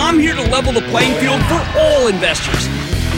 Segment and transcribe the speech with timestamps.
[0.00, 2.68] I'm here to level the playing field for all investors.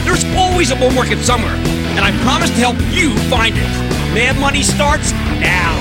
[0.03, 3.69] There's always a bull market somewhere, and I promise to help you find it.
[4.15, 5.79] Mad Money starts now.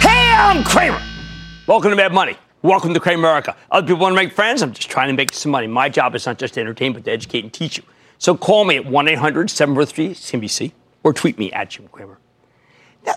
[0.00, 1.02] Hey, I'm Cramer.
[1.66, 2.36] Welcome to Mad Money.
[2.60, 3.56] Welcome to Cramerica.
[3.70, 4.60] Other people want to make friends.
[4.60, 5.66] I'm just trying to make some money.
[5.66, 7.84] My job is not just to entertain, but to educate and teach you.
[8.18, 12.18] So call me at 1 800 743 CNBC or tweet me at Jim Cramer.
[13.06, 13.14] Now,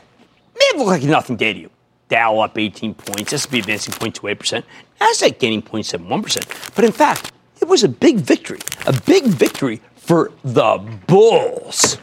[0.55, 1.69] may have looked like nothing day to you.
[2.09, 4.63] Dow up 18 points, S&P advancing 0.28%,
[4.99, 6.75] Nasdaq gaining 0.71%.
[6.75, 11.97] But in fact, it was a big victory, a big victory for the bulls.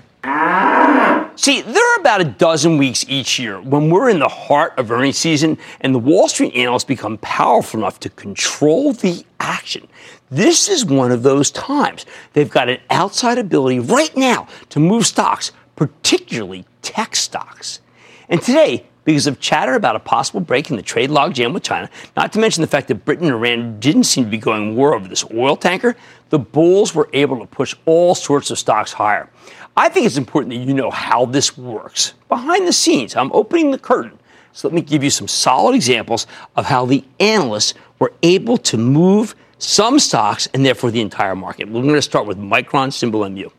[1.36, 4.90] See, there are about a dozen weeks each year when we're in the heart of
[4.90, 9.86] earnings season and the Wall Street analysts become powerful enough to control the action.
[10.30, 12.06] This is one of those times.
[12.32, 17.80] They've got an outside ability right now to move stocks, particularly tech stocks.
[18.28, 21.88] And today, because of chatter about a possible break in the trade logjam with China,
[22.16, 24.94] not to mention the fact that Britain and Iran didn't seem to be going war
[24.94, 25.96] over this oil tanker,
[26.28, 29.30] the bulls were able to push all sorts of stocks higher.
[29.76, 32.14] I think it's important that you know how this works.
[32.28, 34.18] Behind the scenes, I'm opening the curtain.
[34.52, 38.76] So let me give you some solid examples of how the analysts were able to
[38.76, 41.68] move some stocks and therefore the entire market.
[41.68, 43.50] We're going to start with Micron symbol MU.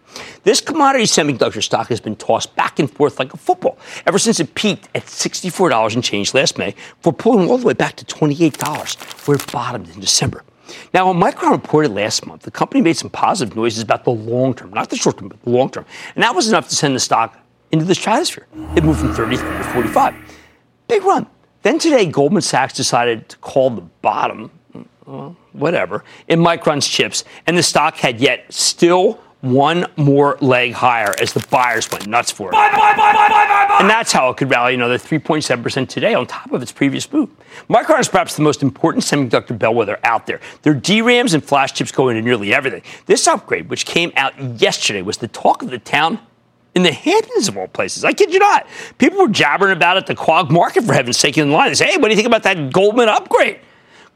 [0.43, 4.39] This commodity semiconductor stock has been tossed back and forth like a football ever since
[4.39, 8.05] it peaked at $64 and change last May for pulling all the way back to
[8.05, 10.43] $28 where it bottomed in December.
[10.93, 14.53] Now, when Micron reported last month, the company made some positive noises about the long
[14.53, 15.85] term, not the short term, but the long term.
[16.15, 17.37] And that was enough to send the stock
[17.71, 18.47] into the stratosphere.
[18.75, 20.15] It moved from 33 to 45.
[20.87, 21.27] Big run.
[21.63, 24.51] Then today, Goldman Sachs decided to call the bottom,
[25.05, 31.13] well, whatever, in Micron's chips, and the stock had yet still one more leg higher
[31.21, 32.53] as the buyers went nuts for it.
[32.53, 36.61] Buy, buy, buy, and that's how it could rally another 3.7% today on top of
[36.63, 37.29] its previous move.
[37.69, 40.39] Micron is perhaps the most important semiconductor bellwether out there.
[40.63, 42.81] Their DRAMs and flash chips go into nearly everything.
[43.05, 46.19] This upgrade, which came out yesterday, was the talk of the town
[46.73, 48.03] in the Hamptons of all places.
[48.03, 48.67] I kid you not.
[48.97, 51.69] People were jabbering about it at the Quogue market, for heaven's sake, in line.
[51.69, 53.59] They say, hey, what do you think about that Goldman upgrade?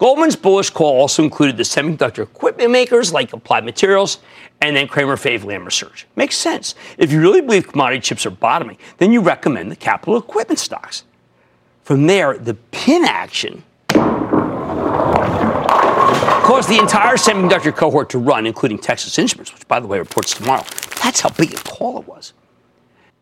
[0.02, 4.18] Goldman's bullish call also included the semiconductor equipment makers like Applied Materials
[4.60, 6.08] and then Cramer Fave Lam Research.
[6.16, 6.74] Makes sense.
[6.98, 11.04] If you really believe commodity chips are bottoming, then you recommend the capital equipment stocks.
[11.84, 13.64] From there, the pin action
[16.48, 20.34] caused the entire semiconductor cohort to run, including Texas Instruments, which, by the way, reports
[20.34, 20.64] tomorrow.
[21.04, 22.34] That's how big a call it was.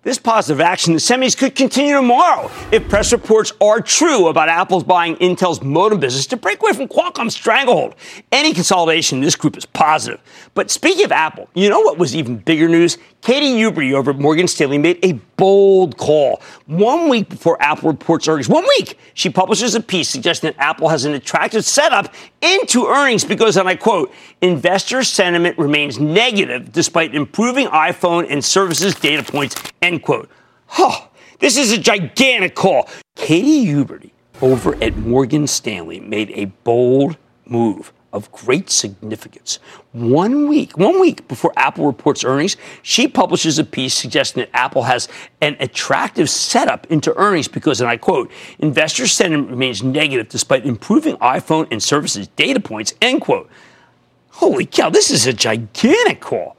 [0.02, 4.86] This positive action, the semis could continue tomorrow if press reports are true about Apple's
[4.86, 7.96] buying Intel's modem business to break away from Qualcomm's stranglehold.
[8.32, 10.22] Any consolidation in this group is positive.
[10.54, 12.98] But speaking of Apple, you know what was even bigger news?
[13.21, 16.42] Katie Huberty over at Morgan Stanley made a bold call.
[16.68, 20.88] One week before Apple reports earnings, one week, she publishes a piece suggesting that Apple
[20.88, 27.13] has an attractive setup into earnings because, and I quote, investor sentiment remains negative despite
[27.13, 30.30] improving iPhone and services data points, end quote.
[30.77, 32.88] Oh, this is a gigantic call.
[33.16, 34.12] Katie Huberty
[34.42, 39.59] over at Morgan Stanley made a bold move of great significance.
[39.91, 44.83] One week, one week before Apple reports earnings, she publishes a piece suggesting that Apple
[44.83, 45.07] has
[45.41, 51.17] an attractive setup into earnings because, and I quote, investor sentiment remains negative despite improving
[51.17, 53.50] iPhone and services data points, end quote.
[54.29, 56.56] Holy cow, this is a gigantic call.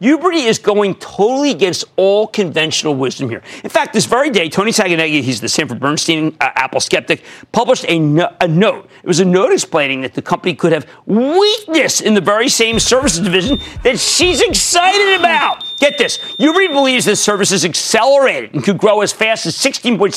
[0.00, 3.42] Huberty is going totally against all conventional wisdom here.
[3.64, 7.86] In fact, this very day, Tony Sacconaghi, he's the Sanford Bernstein uh, Apple skeptic, published
[7.88, 8.90] a, no- a note.
[9.02, 12.78] It was a note explaining that the company could have weakness in the very same
[12.78, 15.64] services division that she's excited about.
[15.78, 16.18] Get this.
[16.18, 20.12] Huberty believes this service is accelerated and could grow as fast as 16.7%.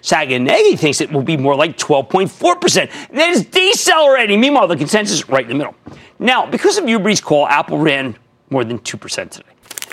[0.00, 3.08] Sacconaghi thinks it will be more like 12.4%.
[3.10, 4.40] And that is decelerating.
[4.40, 5.74] Meanwhile, the consensus is right in the middle.
[6.20, 8.16] Now, because of Huberty's call, Apple ran
[8.50, 9.48] more than 2% today.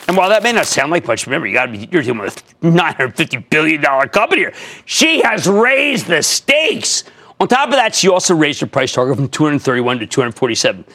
[0.08, 2.20] And while that may not sound like much, remember, you got to be, you're dealing
[2.20, 4.54] with a $950 billion company here.
[4.86, 7.04] She has raised the stakes.
[7.40, 10.86] On top of that, she also raised her price target from 231 to 247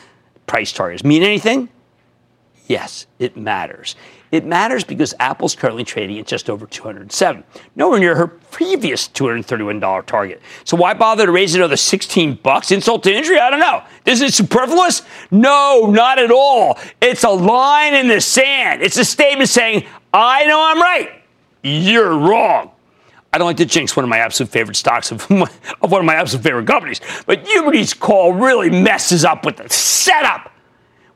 [0.47, 1.05] price targets.
[1.05, 1.69] Mean anything?
[2.67, 3.97] Yes, it matters.
[4.33, 7.43] It matters because Apple's currently trading at just over 207,
[7.75, 10.41] nowhere near her previous $231 target.
[10.65, 12.71] So why bother to raise another 16 bucks?
[12.71, 13.41] Insult to injury?
[13.41, 13.83] I don't know.
[14.07, 15.03] Is it superfluous?
[15.33, 16.79] No, not at all.
[17.01, 18.83] It's a line in the sand.
[18.83, 21.23] It's a statement saying, I know I'm right.
[21.63, 22.71] You're wrong.
[23.33, 26.05] I don't like to jinx one of my absolute favorite stocks of, of one of
[26.05, 30.53] my absolute favorite companies, but Huberty's call really messes up with the setup.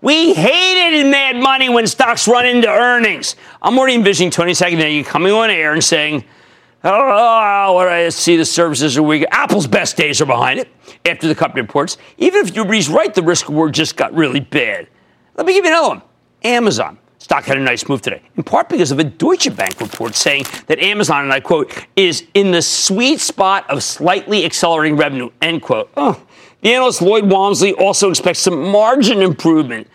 [0.05, 3.37] We hate it in Mad Money when stocks run into earnings.
[3.63, 6.27] I'm already envisioning Tony Sacconaghi coming on air and saying,
[6.85, 9.25] Oh, what I see the services are weak.
[9.31, 10.69] Apple's best days are behind it
[11.07, 11.97] after the company reports.
[12.19, 14.89] Even if Huberty's right, the risk reward just got really bad.
[15.37, 16.03] Let me give you another one.
[16.43, 16.99] Amazon.
[17.17, 20.45] Stock had a nice move today, in part because of a Deutsche Bank report saying
[20.67, 25.63] that Amazon, and I quote, is in the sweet spot of slightly accelerating revenue, end
[25.63, 25.91] quote.
[25.97, 26.23] Oh,
[26.65, 29.87] the analyst Lloyd Walmsley also expects some margin improvement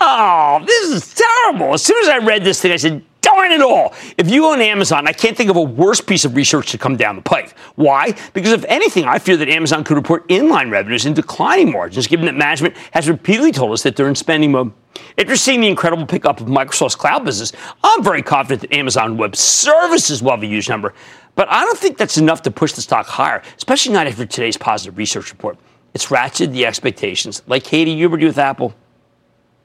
[0.00, 1.72] Oh, this is terrible.
[1.72, 3.94] As soon as I read this thing, I said, darn it all.
[4.18, 6.96] If you own Amazon, I can't think of a worse piece of research to come
[6.96, 7.56] down the pike.
[7.76, 8.14] Why?
[8.32, 12.26] Because if anything, I fear that Amazon could report inline revenues and declining margins, given
[12.26, 14.72] that management has repeatedly told us that they're in spending mode.
[15.16, 17.52] After seeing the incredible pickup of Microsoft's cloud business,
[17.82, 20.92] I'm very confident that Amazon Web Services will have a huge number.
[21.34, 24.56] But I don't think that's enough to push the stock higher, especially not after today's
[24.56, 25.56] positive research report.
[25.94, 28.74] It's ratcheted the expectations, like Katie Huberty with Apple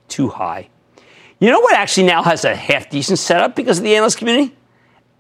[0.08, 0.70] too high.
[1.40, 4.56] You know what actually now has a half decent setup because of the analyst community?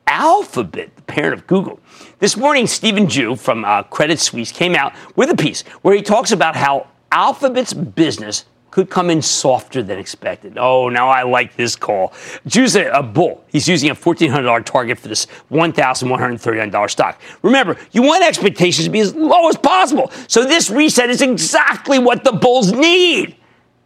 [0.05, 1.79] Alphabet, the parent of Google.
[2.17, 6.01] This morning, Stephen Ju from uh, Credit Suisse came out with a piece where he
[6.01, 8.45] talks about how Alphabet's business
[8.79, 10.57] could come in softer than expected.
[10.57, 12.13] Oh, now I like this call.
[12.47, 13.43] Ju's a, a bull.
[13.47, 17.21] He's using a $1,400 target for this $1,139 stock.
[17.41, 20.11] Remember, you want expectations to be as low as possible.
[20.27, 23.35] So this reset is exactly what the bulls need.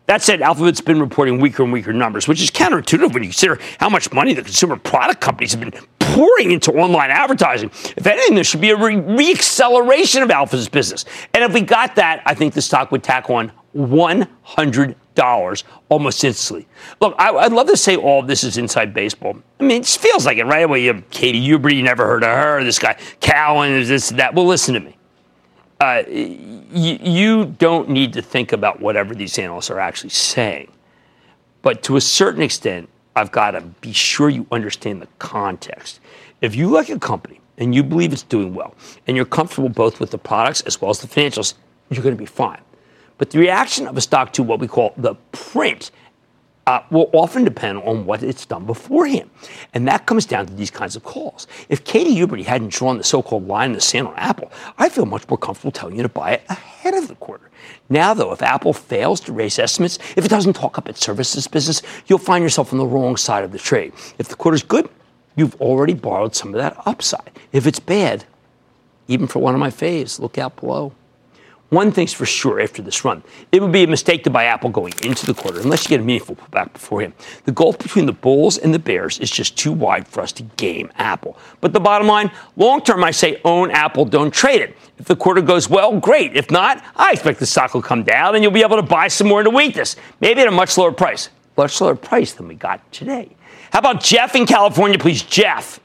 [0.06, 3.58] That said, Alphabet's been reporting weaker and weaker numbers, which is counterintuitive when you consider
[3.80, 7.72] how much money the consumer product companies have been pouring into online advertising.
[7.98, 11.06] If anything, there should be a re- reacceleration of Alphabet's business.
[11.34, 16.68] And if we got that, I think the stock would tack on $100 almost instantly.
[17.02, 19.38] Look, I, would love to say all of this is inside baseball.
[19.60, 20.68] I mean, it feels like it, right?
[20.68, 22.64] Well, you have Katie Huberty, you never heard of her.
[22.64, 24.34] This guy, Cowen, this, that.
[24.34, 24.98] Well, listen to me.
[25.80, 30.72] Uh, you don't need to think about whatever these analysts are actually saying.
[31.62, 36.00] But to a certain extent, I've got to be sure you understand the context.
[36.42, 38.76] If you like a company and you believe it's doing well,
[39.08, 41.54] and you're comfortable both with the products as well as the financials,
[41.90, 42.62] you're going to be fine.
[43.24, 45.92] But the reaction of a stock to what we call the print
[46.68, 49.30] uh, will often depend on what it's done beforehand.
[49.74, 51.48] And that comes down to these kinds of calls.
[51.70, 54.90] If Katie Huberty hadn't drawn the so called line in the sand on Apple, I
[54.90, 57.50] feel much more comfortable telling you to buy it ahead of the quarter.
[57.88, 61.48] Now, though, if Apple fails to raise estimates, if it doesn't talk up its services
[61.48, 63.94] business, you'll find yourself on the wrong side of the trade.
[64.18, 64.90] If the quarter's good,
[65.38, 67.32] you've already borrowed some of that upside.
[67.54, 68.26] If it's bad,
[69.08, 70.92] even for one of my faves, look out below.
[71.74, 73.24] One thing's for sure after this run.
[73.52, 76.02] It would be a mistake to buy Apple going into the quarter unless you get
[76.02, 77.14] a meaningful pullback beforehand.
[77.46, 80.44] The gulf between the bulls and the bears is just too wide for us to
[80.44, 81.36] game Apple.
[81.62, 84.78] But the bottom line, long term, I say own Apple, don't trade it.
[85.00, 86.38] If the quarter goes well, great.
[86.38, 89.08] If not, I expect the stock will come down and you'll be able to buy
[89.08, 91.30] some more into weakness, maybe at a much lower price.
[91.58, 93.30] Much lower price than we got today.
[93.72, 95.24] How about Jeff in California, please?
[95.24, 95.80] Jeff.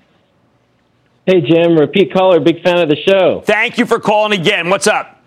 [1.24, 3.42] Hey, Jim, repeat caller, big fan of the show.
[3.46, 4.68] Thank you for calling again.
[4.68, 5.17] What's up?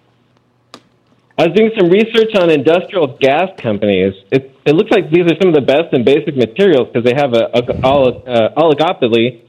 [1.41, 4.13] I was doing some research on industrial gas companies.
[4.31, 7.15] It, it looks like these are some of the best and basic materials because they
[7.15, 9.41] have a, a, a uh, oligopoly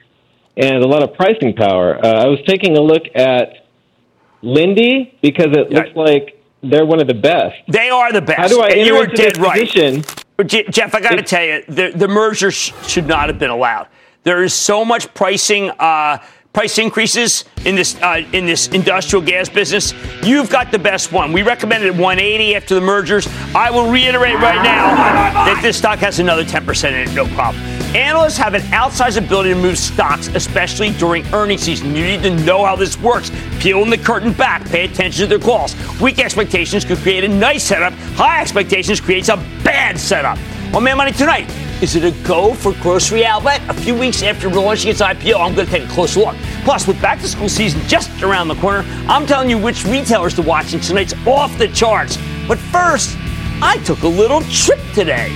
[0.56, 2.02] and a lot of pricing power.
[2.02, 3.66] Uh, I was taking a look at
[4.42, 7.56] Linde because it looks like they're one of the best.
[7.68, 8.40] They are the best.
[8.40, 9.60] How do I and you were dead right.
[9.60, 10.02] Position?
[10.46, 13.88] Jeff, I got to tell you, the, the merger sh- should not have been allowed.
[14.22, 15.68] There is so much pricing.
[15.68, 21.12] Uh, price increases in this uh, in this industrial gas business, you've got the best
[21.12, 21.32] one.
[21.32, 23.26] We recommended 180 after the mergers.
[23.54, 24.94] I will reiterate right now
[25.44, 27.62] that this stock has another 10% in it, no problem.
[27.94, 31.94] Analysts have an outsized ability to move stocks, especially during earnings season.
[31.94, 33.30] You need to know how this works.
[33.60, 35.74] Peeling the curtain back, pay attention to their calls.
[36.00, 37.92] Weak expectations could create a nice setup.
[38.14, 40.38] High expectations creates a bad setup.
[40.74, 41.50] On Mad Money tonight,
[41.82, 43.60] is it a go for Grocery Outlet?
[43.68, 46.36] A few weeks after launching its IPO, I'm going to take a closer look.
[46.62, 50.34] Plus, with back to school season just around the corner, I'm telling you which retailers
[50.34, 52.16] to watch in tonight's off the charts.
[52.46, 53.16] But first,
[53.60, 55.28] I took a little trip today.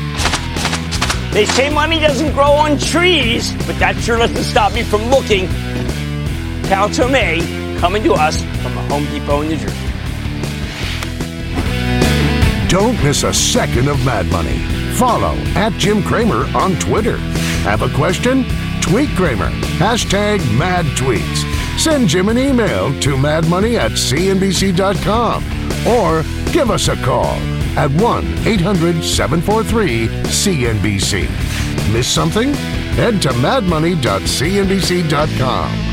[1.32, 5.48] They say money doesn't grow on trees, but that sure doesn't stop me from looking.
[6.68, 9.76] Carol Tomé coming to us from the Home Depot in New Jersey.
[12.68, 14.85] Don't miss a second of Mad Money.
[14.96, 17.18] Follow at Jim Cramer on Twitter.
[17.68, 18.46] Have a question?
[18.80, 19.50] Tweet Cramer.
[19.78, 21.44] Hashtag mad tweets.
[21.78, 25.44] Send Jim an email to madmoney at cnbc.com
[25.86, 27.34] or give us a call
[27.76, 31.28] at 1 800 743 CNBC.
[31.92, 32.54] Miss something?
[32.94, 35.92] Head to madmoney.cnbc.com.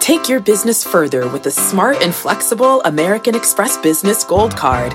[0.00, 4.94] Take your business further with the smart and flexible American Express Business Gold Card.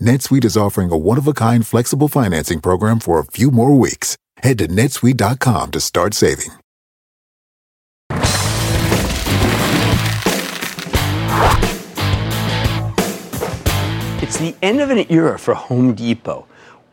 [0.00, 4.16] NetSuite is offering a one-of-a-kind flexible financing program for a few more weeks.
[4.38, 6.50] Head to netsuite.com to start saving.
[14.20, 16.46] It's the end of an era for Home Depot.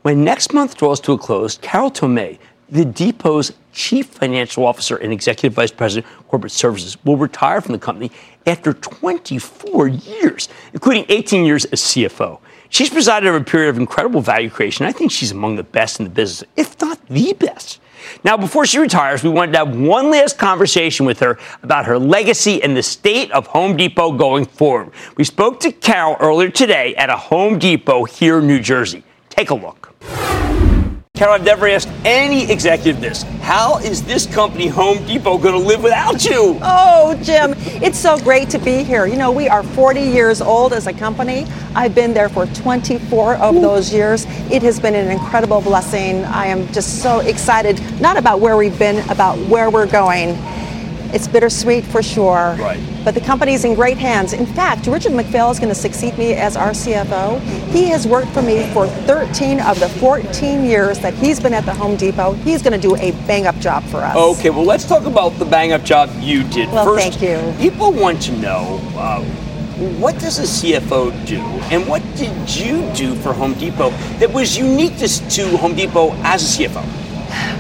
[0.04, 5.12] When next month draws to a close, Carol Tomé, the Depot's chief financial officer and
[5.12, 8.12] executive vice president of corporate services, will retire from the company
[8.46, 12.40] after 24 years, including 18 years as CFO.
[12.74, 14.88] She's presided over a period of incredible value creation.
[14.88, 17.80] I think she's among the best in the business, if not the best.
[18.24, 22.00] Now, before she retires, we wanted to have one last conversation with her about her
[22.00, 24.92] legacy and the state of Home Depot going forward.
[25.18, 29.04] We spoke to Carol earlier today at a Home Depot here in New Jersey.
[29.30, 29.94] Take a look.
[31.24, 33.24] Carol, I've never asked any executive this.
[33.40, 36.60] How is this company, Home Depot, going to live without you?
[36.62, 39.06] Oh, Jim, it's so great to be here.
[39.06, 41.46] You know, we are 40 years old as a company.
[41.76, 43.62] I've been there for 24 of Ooh.
[43.62, 44.26] those years.
[44.52, 46.26] It has been an incredible blessing.
[46.26, 50.32] I am just so excited, not about where we've been, about where we're going.
[51.14, 52.56] It's bittersweet for sure.
[52.58, 52.80] Right.
[53.06, 54.34] But the company's in great hands.
[54.34, 57.40] In fact, Richard McPhail is going to succeed me as our CFO.
[57.72, 61.66] He has worked for me for 13 of the 14 years that he's been at
[61.66, 62.34] the Home Depot.
[62.34, 64.16] He's going to do a bang up job for us.
[64.16, 66.70] Okay, well, let's talk about the bang up job you did.
[66.72, 67.54] Well, First, thank you.
[67.60, 68.80] People want to know.
[68.96, 69.24] Uh,
[70.00, 71.40] what does a CFO do,
[71.72, 73.90] and what did you do for Home Depot
[74.20, 77.03] that was unique to, to Home Depot as a CFO?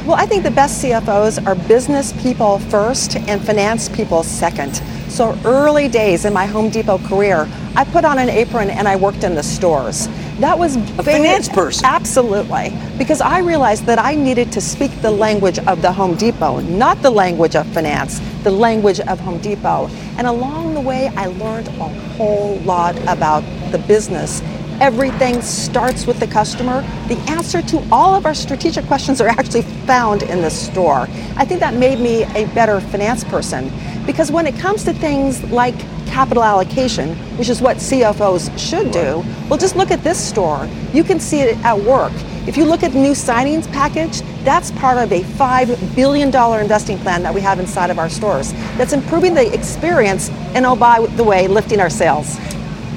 [0.05, 4.75] Well, I think the best CFOs are business people first and finance people second.
[5.07, 8.97] So early days in my Home Depot career, I put on an apron and I
[8.97, 10.09] worked in the stores.
[10.39, 11.85] That was a finance person.
[11.85, 16.59] Absolutely, because I realized that I needed to speak the language of the Home Depot,
[16.59, 19.87] not the language of finance, the language of Home Depot.
[20.17, 24.41] And along the way, I learned a whole lot about the business
[24.83, 26.81] Everything starts with the customer.
[27.07, 31.07] The answer to all of our strategic questions are actually found in the store.
[31.37, 33.71] I think that made me a better finance person
[34.05, 39.23] because when it comes to things like capital allocation, which is what CFOs should do,
[39.47, 40.67] well, just look at this store.
[40.91, 42.11] You can see it at work.
[42.45, 46.27] If you look at the new signage package, that's part of a $5 billion
[46.59, 50.75] investing plan that we have inside of our stores that's improving the experience and, oh,
[50.75, 52.37] by the way, lifting our sales.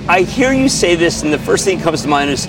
[0.09, 2.47] I hear you say this, and the first thing that comes to mind is,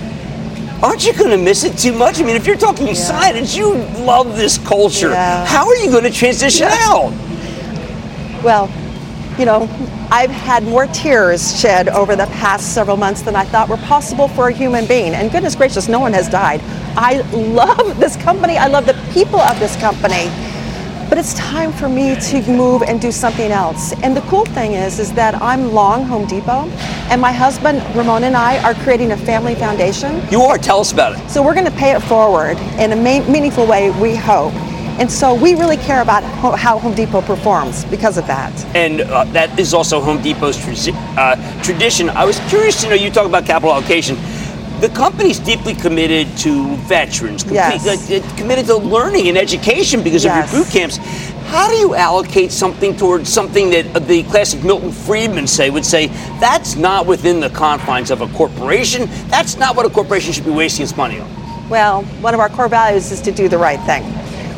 [0.83, 2.19] aren't you going to miss it too much?
[2.19, 2.93] I mean, if you're talking yeah.
[2.93, 3.73] signage, you
[4.05, 5.09] love this culture.
[5.09, 5.45] Yeah.
[5.45, 6.77] How are you going to transition yeah.
[6.81, 7.11] out?
[8.43, 8.71] Well,
[9.39, 9.63] you know,
[10.09, 14.27] I've had more tears shed over the past several months than I thought were possible
[14.27, 15.13] for a human being.
[15.13, 16.61] And goodness gracious, no one has died.
[16.95, 18.57] I love this company.
[18.57, 20.29] I love the people of this company.
[21.09, 23.93] But it's time for me to move and do something else.
[24.03, 26.67] And the cool thing is, is that I'm long Home Depot,
[27.09, 30.21] and my husband Ramon and I are creating a family foundation.
[30.29, 30.57] You are.
[30.57, 31.29] Tell us about it.
[31.29, 33.91] So we're going to pay it forward in a meaningful way.
[34.01, 34.53] We hope.
[34.99, 36.23] And so we really care about
[36.57, 38.51] how Home Depot performs because of that.
[38.75, 42.09] And uh, that is also Home Depot's uh, tradition.
[42.09, 44.17] I was curious to know you talk about capital allocation.
[44.79, 47.87] The company's deeply committed to veterans, yes.
[47.87, 50.47] uh, committed to learning and education because yes.
[50.47, 50.97] of your boot camps.
[51.47, 56.07] How do you allocate something towards something that the classic Milton Friedman say would say
[56.39, 59.09] that's not within the confines of a corporation?
[59.29, 61.69] That's not what a corporation should be wasting its money on.
[61.69, 64.03] Well, one of our core values is to do the right thing.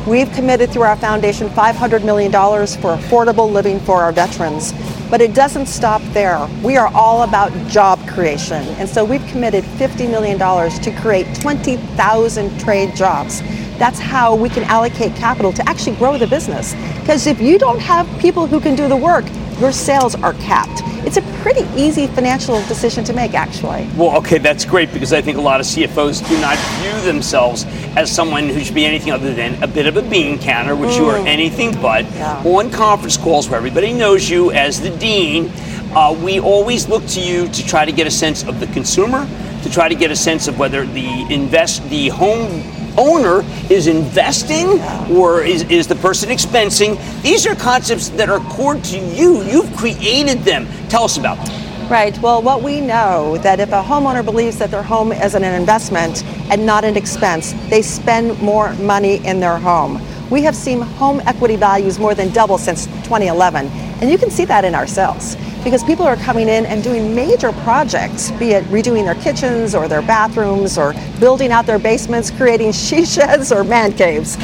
[0.06, 4.72] We've committed through our foundation $500 million for affordable living for our veterans.
[5.10, 6.48] But it doesn't stop there.
[6.62, 8.62] We are all about job creation.
[8.78, 13.42] And so we've committed $50 million to create 20,000 trade jobs.
[13.76, 16.74] That's how we can allocate capital to actually grow the business.
[17.00, 19.24] Because if you don't have people who can do the work,
[19.58, 20.82] your sales are capped.
[21.04, 23.88] It's a pretty easy financial decision to make, actually.
[23.96, 27.64] Well, okay, that's great because I think a lot of CFOs do not view themselves
[27.96, 30.90] as someone who should be anything other than a bit of a bean counter, which
[30.90, 30.96] mm.
[30.96, 31.26] you are mm.
[31.26, 32.04] anything but.
[32.12, 32.42] Yeah.
[32.44, 35.50] On conference calls where everybody knows you as the dean,
[35.92, 39.28] uh, we always look to you to try to get a sense of the consumer,
[39.62, 42.62] to try to get a sense of whether the invest the home
[42.96, 44.80] owner is investing
[45.14, 46.98] or is, is the person expensing.
[47.22, 49.42] These are concepts that are core to you.
[49.42, 50.66] You've created them.
[50.88, 51.88] Tell us about them.
[51.90, 52.16] Right.
[52.20, 56.24] Well, what we know that if a homeowner believes that their home is an investment
[56.50, 60.00] and not an expense, they spend more money in their home.
[60.30, 64.44] We have seen home equity values more than double since 2011, and you can see
[64.44, 68.64] that in our sales because people are coming in and doing major projects, be it
[68.64, 73.64] redoing their kitchens or their bathrooms or building out their basements, creating she sheds or
[73.64, 74.36] man caves.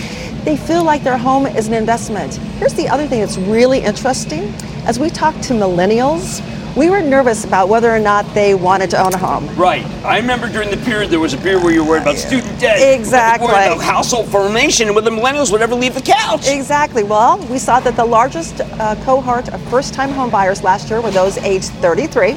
[0.44, 2.34] They feel like their home is an investment.
[2.58, 4.52] Here's the other thing that's really interesting.
[4.84, 6.40] As we talk to millennials,
[6.76, 9.48] we were nervous about whether or not they wanted to own a home.
[9.56, 9.84] Right.
[10.04, 12.60] I remember during the period there was a period where you were worried about student
[12.60, 12.94] debt.
[12.94, 13.48] Exactly.
[13.48, 16.46] Worried about household formation and whether millennials would ever leave the couch.
[16.46, 17.02] Exactly.
[17.02, 21.10] Well, we saw that the largest uh, cohort of first-time home buyers last year were
[21.10, 22.36] those aged 33.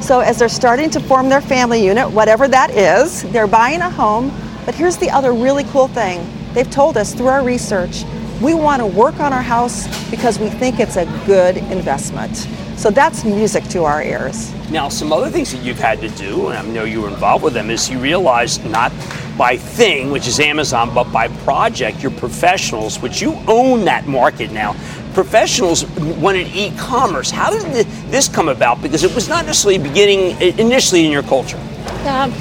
[0.00, 3.90] So as they're starting to form their family unit, whatever that is, they're buying a
[3.90, 4.32] home.
[4.64, 6.26] But here's the other really cool thing.
[6.54, 8.04] They've told us through our research,
[8.40, 12.48] we want to work on our house because we think it's a good investment.
[12.76, 14.52] So that's music to our ears.
[14.70, 17.44] Now, some other things that you've had to do, and I know you were involved
[17.44, 18.92] with them, is you realized not
[19.38, 24.50] by thing, which is Amazon, but by project, your professionals, which you own that market
[24.52, 24.74] now.
[25.14, 25.86] Professionals
[26.18, 27.30] wanted e-commerce.
[27.30, 28.82] How did this come about?
[28.82, 31.58] Because it was not necessarily beginning initially in your culture.
[32.06, 32.32] Um,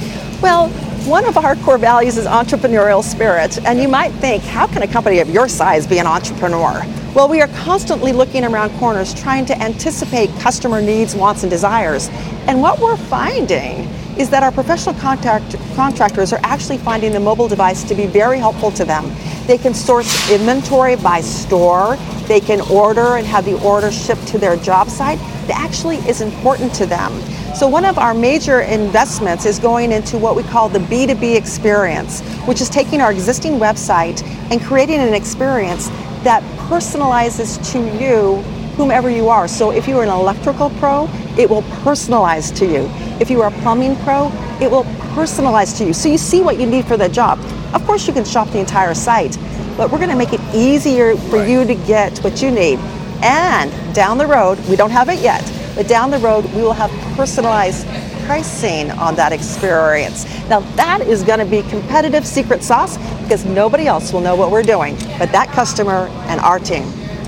[0.41, 0.69] well,
[1.06, 4.88] one of our core values is entrepreneurial spirit, and you might think, how can a
[4.88, 6.82] company of your size be an entrepreneur?
[7.13, 12.08] Well, we are constantly looking around corners trying to anticipate customer needs, wants, and desires.
[12.48, 17.50] And what we're finding is that our professional contact, contractors are actually finding the mobile
[17.50, 19.06] device to be very helpful to them.
[19.47, 24.38] They can source inventory by store, they can order and have the order shipped to
[24.38, 25.19] their job site.
[25.47, 27.12] That actually is important to them.
[27.53, 32.21] So one of our major investments is going into what we call the B2B experience,
[32.47, 35.89] which is taking our existing website and creating an experience
[36.23, 38.38] that personalizes to you
[38.75, 39.47] whomever you are.
[39.47, 42.89] So if you are an electrical pro, it will personalize to you.
[43.19, 45.93] If you are a plumbing pro, it will personalize to you.
[45.93, 47.39] So you see what you need for the job.
[47.73, 49.38] Of course, you can shop the entire site,
[49.77, 51.49] but we're going to make it easier for right.
[51.49, 52.79] you to get what you need.
[53.23, 55.43] And down the road, we don't have it yet,
[55.75, 57.88] but down the road, we will have personalized
[58.25, 60.25] pricing on that experience.
[60.49, 64.51] Now, that is going to be competitive secret sauce because nobody else will know what
[64.51, 66.83] we're doing but that customer and our team.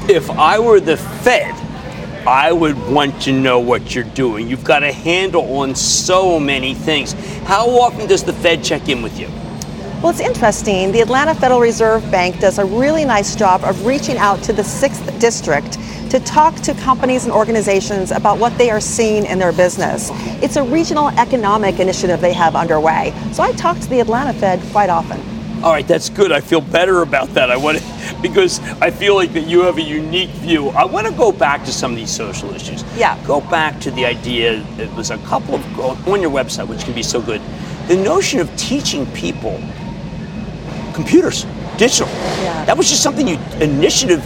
[0.08, 1.54] If I were the Fed,
[2.28, 4.48] I would want to know what you're doing.
[4.48, 7.14] You've got a handle on so many things.
[7.44, 9.30] How often does the Fed check in with you?
[10.06, 10.92] Well, it's interesting.
[10.92, 14.62] The Atlanta Federal Reserve Bank does a really nice job of reaching out to the
[14.62, 15.80] 6th District
[16.12, 20.12] to talk to companies and organizations about what they are seeing in their business.
[20.44, 23.16] It's a regional economic initiative they have underway.
[23.32, 25.20] So I talk to the Atlanta Fed quite often.
[25.64, 26.32] All right, that's good.
[26.32, 27.50] I feel better about that.
[27.50, 30.70] I want to, because I feel like that you have a unique view.
[30.70, 32.84] I want to go back to some of these social issues.
[32.96, 33.20] Yeah.
[33.26, 34.64] Go back to the idea.
[34.78, 37.42] It was a couple of on your website, which can be so good.
[37.88, 39.60] The notion of teaching people
[40.96, 41.46] computers,
[41.78, 42.08] digital.
[42.08, 42.66] Yeah.
[42.66, 44.26] That was just something you initiative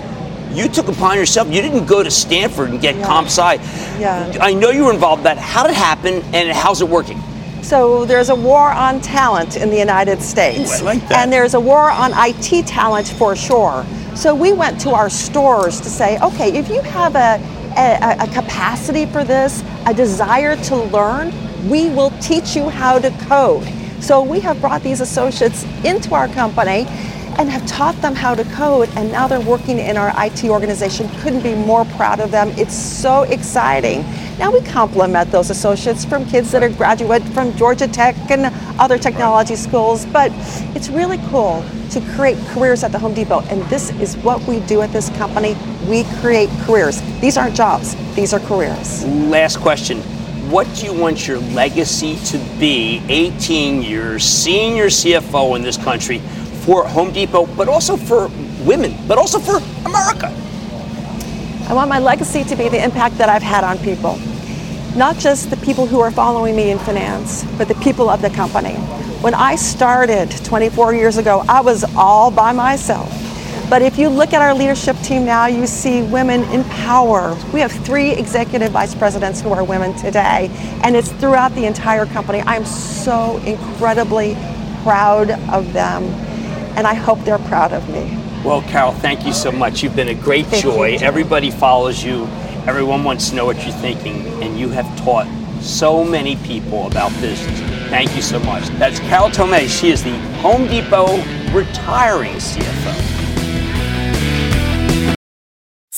[0.52, 1.48] you took upon yourself.
[1.50, 3.06] You didn't go to Stanford and get Yeah.
[3.06, 3.54] comp sci.
[4.00, 4.32] Yeah.
[4.42, 5.38] I know you were involved in that.
[5.38, 7.22] How did it happen and how's it working?
[7.62, 10.82] So there's a war on talent in the United States.
[10.82, 11.20] Ooh, I like that.
[11.20, 13.86] And there's a war on IT talent for sure.
[14.16, 17.40] So we went to our stores to say, okay, if you have a,
[17.78, 21.32] a, a capacity for this, a desire to learn,
[21.70, 23.68] we will teach you how to code.
[24.02, 26.86] So we have brought these associates into our company
[27.38, 31.08] and have taught them how to code and now they're working in our IT organization.
[31.22, 32.50] Couldn't be more proud of them.
[32.58, 34.02] It's so exciting.
[34.38, 38.98] Now we complement those associates from kids that are graduate from Georgia Tech and other
[38.98, 40.32] technology schools, but
[40.76, 44.60] it's really cool to create careers at the Home Depot and this is what we
[44.62, 45.56] do at this company.
[45.88, 47.02] We create careers.
[47.22, 49.06] These aren't jobs, these are careers.
[49.06, 50.04] Last question.
[50.50, 56.18] What do you want your legacy to be 18 years, senior CFO in this country
[56.66, 58.30] for Home Depot, but also for
[58.66, 59.58] women, but also for
[59.88, 60.36] America?
[61.70, 64.18] I want my legacy to be the impact that I've had on people.
[64.96, 68.32] Not just the people who are following me in finance, but the people of the
[68.32, 68.74] company.
[69.22, 73.29] When I started 24 years ago, I was all by myself.
[73.70, 77.38] But if you look at our leadership team now, you see women in power.
[77.54, 80.50] We have three executive vice presidents who are women today,
[80.84, 82.42] and it's throughout the entire company.
[82.48, 84.36] I'm so incredibly
[84.82, 86.04] proud of them,
[86.76, 88.18] and I hope they're proud of me.
[88.44, 89.84] Well, Carol, thank you so much.
[89.84, 90.98] You've been a great Thank joy.
[91.00, 92.26] Everybody follows you.
[92.66, 95.28] Everyone wants to know what you're thinking, and you have taught
[95.62, 97.60] so many people about business.
[97.90, 98.68] Thank you so much.
[98.80, 99.70] That's Carol Tomé.
[99.70, 101.18] She is the Home Depot
[101.54, 103.19] retiring CFO.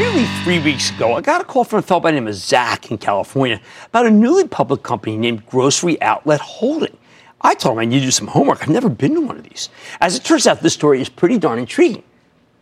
[0.00, 2.34] Nearly three weeks ago, I got a call from a fellow by the name of
[2.34, 6.96] Zach in California about a newly public company named Grocery Outlet Holding.
[7.42, 8.62] I told him I needed to do some homework.
[8.62, 9.68] I've never been to one of these.
[10.00, 12.02] As it turns out, this story is pretty darn intriguing,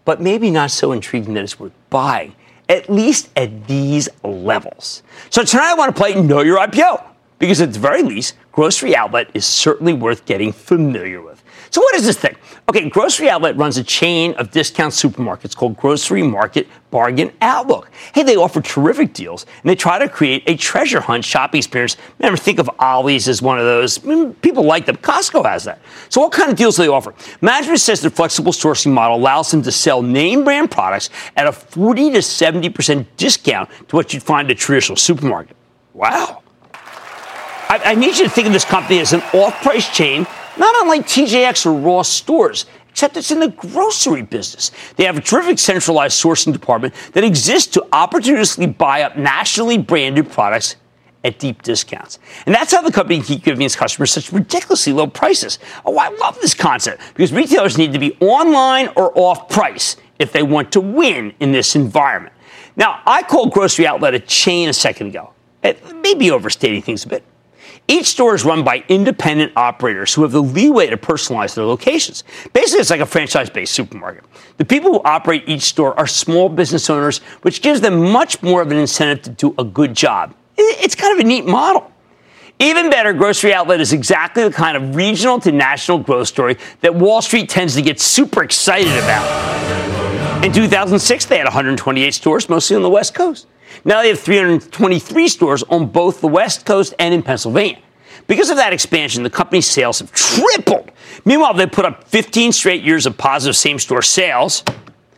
[0.04, 2.34] but maybe not so intriguing that it's worth buying,
[2.68, 5.04] at least at these levels.
[5.30, 7.04] So tonight I want to play Know Your IPO,
[7.38, 11.40] because at the very least, Grocery Outlet is certainly worth getting familiar with.
[11.70, 12.34] So what is this thing?
[12.70, 17.90] Okay, Grocery Outlet runs a chain of discount supermarkets called Grocery Market Bargain Outlook.
[18.14, 21.96] Hey, they offer terrific deals, and they try to create a treasure hunt shopping experience.
[22.18, 24.04] Remember, think of Ollie's as one of those.
[24.04, 24.96] I mean, people like them.
[24.98, 25.80] Costco has that.
[26.10, 27.14] So what kind of deals do they offer?
[27.40, 31.52] Management says their flexible sourcing model allows them to sell name brand products at a
[31.52, 35.56] 40 to 70% discount to what you'd find at a traditional supermarket.
[35.94, 36.42] Wow.
[37.70, 40.26] I, I need you to think of this company as an off-price chain,
[40.58, 44.72] not unlike TJX or Ross stores, except it's in the grocery business.
[44.96, 50.30] They have a terrific centralized sourcing department that exists to opportunistically buy up nationally branded
[50.30, 50.76] products
[51.24, 52.18] at deep discounts.
[52.46, 55.58] And that's how the company can keep giving its customers such ridiculously low prices.
[55.84, 60.32] Oh, I love this concept because retailers need to be online or off price if
[60.32, 62.34] they want to win in this environment.
[62.76, 65.32] Now, I called Grocery Outlet a chain a second ago.
[65.62, 67.24] It may be overstating things a bit.
[67.90, 72.22] Each store is run by independent operators who have the leeway to personalize their locations.
[72.52, 74.24] Basically, it's like a franchise based supermarket.
[74.58, 78.60] The people who operate each store are small business owners, which gives them much more
[78.60, 80.34] of an incentive to do a good job.
[80.58, 81.90] It's kind of a neat model.
[82.58, 86.94] Even better, Grocery Outlet is exactly the kind of regional to national growth story that
[86.94, 90.44] Wall Street tends to get super excited about.
[90.44, 93.46] In 2006, they had 128 stores, mostly on the West Coast.
[93.84, 97.78] Now they have 323 stores on both the West Coast and in Pennsylvania.
[98.26, 100.90] Because of that expansion, the company's sales have tripled.
[101.24, 104.62] Meanwhile, they put up 15 straight years of positive same store sales,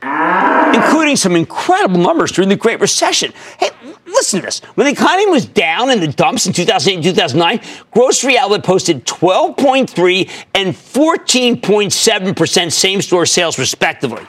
[0.02, 3.32] including some incredible numbers during the Great Recession.
[3.58, 3.70] Hey,
[4.06, 4.60] listen to this.
[4.74, 7.60] When the economy was down in the dumps in 2008 and 2009,
[7.90, 14.24] Grocery Outlet posted 12.3 and 14.7% same store sales, respectively.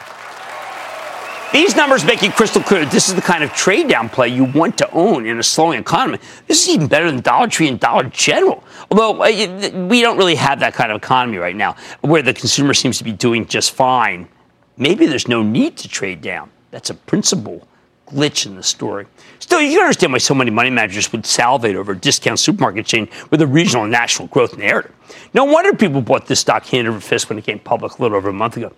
[1.52, 4.46] These numbers make it crystal clear this is the kind of trade down play you
[4.46, 6.18] want to own in a slowing economy.
[6.48, 8.64] This is even better than Dollar Tree and Dollar General.
[8.90, 12.74] Although uh, we don't really have that kind of economy right now where the consumer
[12.74, 14.30] seems to be doing just fine.
[14.78, 16.50] Maybe there's no need to trade down.
[16.72, 17.68] That's a principle
[18.08, 19.08] glitch in the story.
[19.40, 22.86] Still, you can understand why so many money managers would salivate over a discount supermarket
[22.86, 24.94] chain with a regional and national growth narrative.
[25.34, 28.16] No wonder people bought this stock hand over fist when it came public a little
[28.16, 28.72] over a month ago.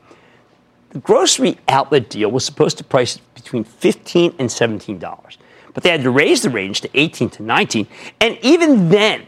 [0.93, 5.38] The grocery outlet deal was supposed to price between 15 and $17,
[5.73, 7.88] but they had to raise the range to 18 to 19,
[8.21, 9.23] and even then,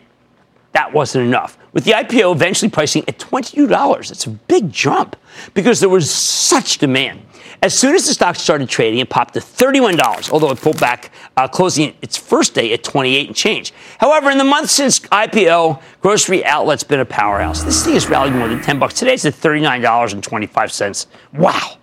[0.73, 1.57] that wasn't enough.
[1.75, 5.17] With the IPO eventually pricing at $22, it's a big jump
[5.53, 7.21] because there was such demand.
[7.61, 11.11] As soon as the stock started trading, it popped to $31, although it pulled back,
[11.35, 13.73] uh, closing its first day at 28 and change.
[13.97, 17.65] However, in the month since IPO, grocery outlet's been a powerhouse.
[17.65, 18.93] This thing has rallied more than 10 bucks.
[18.93, 21.07] Today it's at $39.25.
[21.33, 21.77] Wow.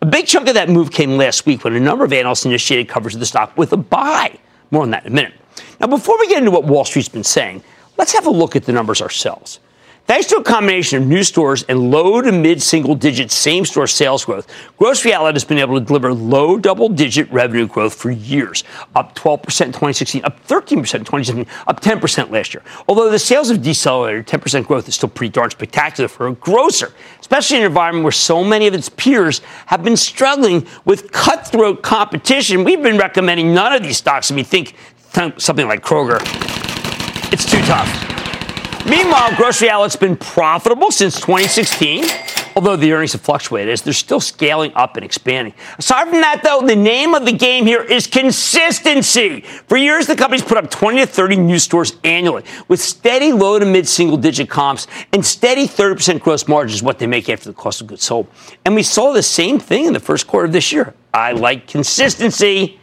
[0.00, 2.88] A big chunk of that move came last week when a number of analysts initiated
[2.88, 4.38] coverage of the stock with a buy.
[4.70, 5.34] More on that in a minute.
[5.80, 7.62] Now, before we get into what Wall Street's been saying,
[7.96, 9.60] let's have a look at the numbers ourselves.
[10.06, 13.86] Thanks to a combination of new stores and low to mid single digit same store
[13.86, 18.10] sales growth, Grocery Outlet has been able to deliver low double digit revenue growth for
[18.10, 22.62] years, up 12% in 2016, up 13% in 2017, up 10% last year.
[22.86, 26.92] Although the sales have decelerated, 10% growth is still pretty darn spectacular for a grocer,
[27.20, 31.82] especially in an environment where so many of its peers have been struggling with cutthroat
[31.82, 32.62] competition.
[32.62, 34.76] We've been recommending none of these stocks, and we think
[35.38, 36.20] something like Kroger,
[37.34, 37.90] it's too tough.
[38.86, 42.04] Meanwhile, Grocery Outlet's been profitable since 2016,
[42.54, 45.52] although the earnings have fluctuated as they're still scaling up and expanding.
[45.76, 49.40] Aside from that, though, the name of the game here is consistency.
[49.40, 53.58] For years, the company's put up 20 to 30 new stores annually with steady low
[53.58, 57.56] to mid single digit comps and steady 30% gross margins, what they make after the
[57.56, 58.28] cost of goods sold.
[58.64, 60.94] And we saw the same thing in the first quarter of this year.
[61.12, 62.78] I like consistency.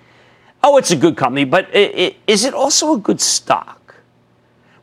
[0.62, 3.81] Oh, it's a good company, but is it also a good stock?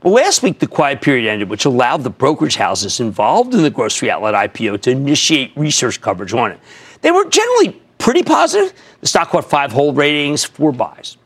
[0.03, 3.71] Well, last week, the quiet period ended, which allowed the brokerage houses involved in the
[3.71, 6.61] grocery outlet IPO to initiate research coverage on it.
[7.01, 8.73] They were generally pretty positive.
[9.01, 11.17] The stock caught five hold ratings, four buys.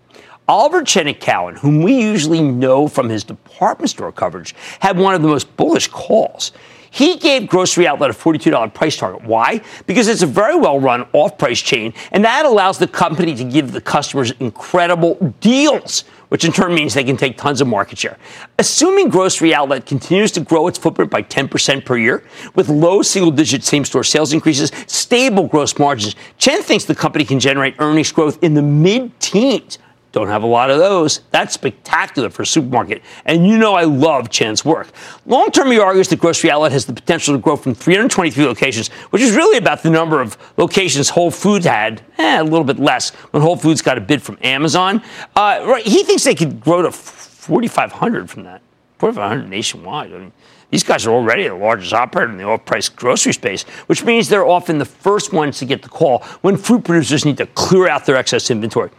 [0.48, 5.20] Oliver Chenick Cowen, whom we usually know from his department store coverage, had one of
[5.20, 6.52] the most bullish calls.
[6.90, 9.22] He gave Grocery Outlet a $42 price target.
[9.24, 9.62] Why?
[9.86, 13.44] Because it's a very well run off price chain, and that allows the company to
[13.44, 17.98] give the customers incredible deals, which in turn means they can take tons of market
[17.98, 18.16] share.
[18.58, 23.30] Assuming Grocery Outlet continues to grow its footprint by 10% per year, with low single
[23.30, 28.10] digit same store sales increases, stable gross margins, Chen thinks the company can generate earnings
[28.12, 29.78] growth in the mid teens
[30.12, 31.20] don't have a lot of those.
[31.30, 33.02] That's spectacular for a supermarket.
[33.24, 34.88] And you know I love Chen's work.
[35.26, 38.88] Long term, he argues that Grocery Outlet has the potential to grow from 323 locations,
[39.10, 42.78] which is really about the number of locations Whole Foods had, eh, a little bit
[42.78, 45.02] less when Whole Foods got a bid from Amazon.
[45.34, 48.60] Uh, right, he thinks they could grow to 4,500 from that,
[48.98, 50.12] 4,500 nationwide.
[50.12, 50.32] I mean,
[50.70, 54.46] these guys are already the largest operator in the off-price grocery space, which means they're
[54.46, 58.06] often the first ones to get the call when fruit producers need to clear out
[58.06, 58.90] their excess inventory.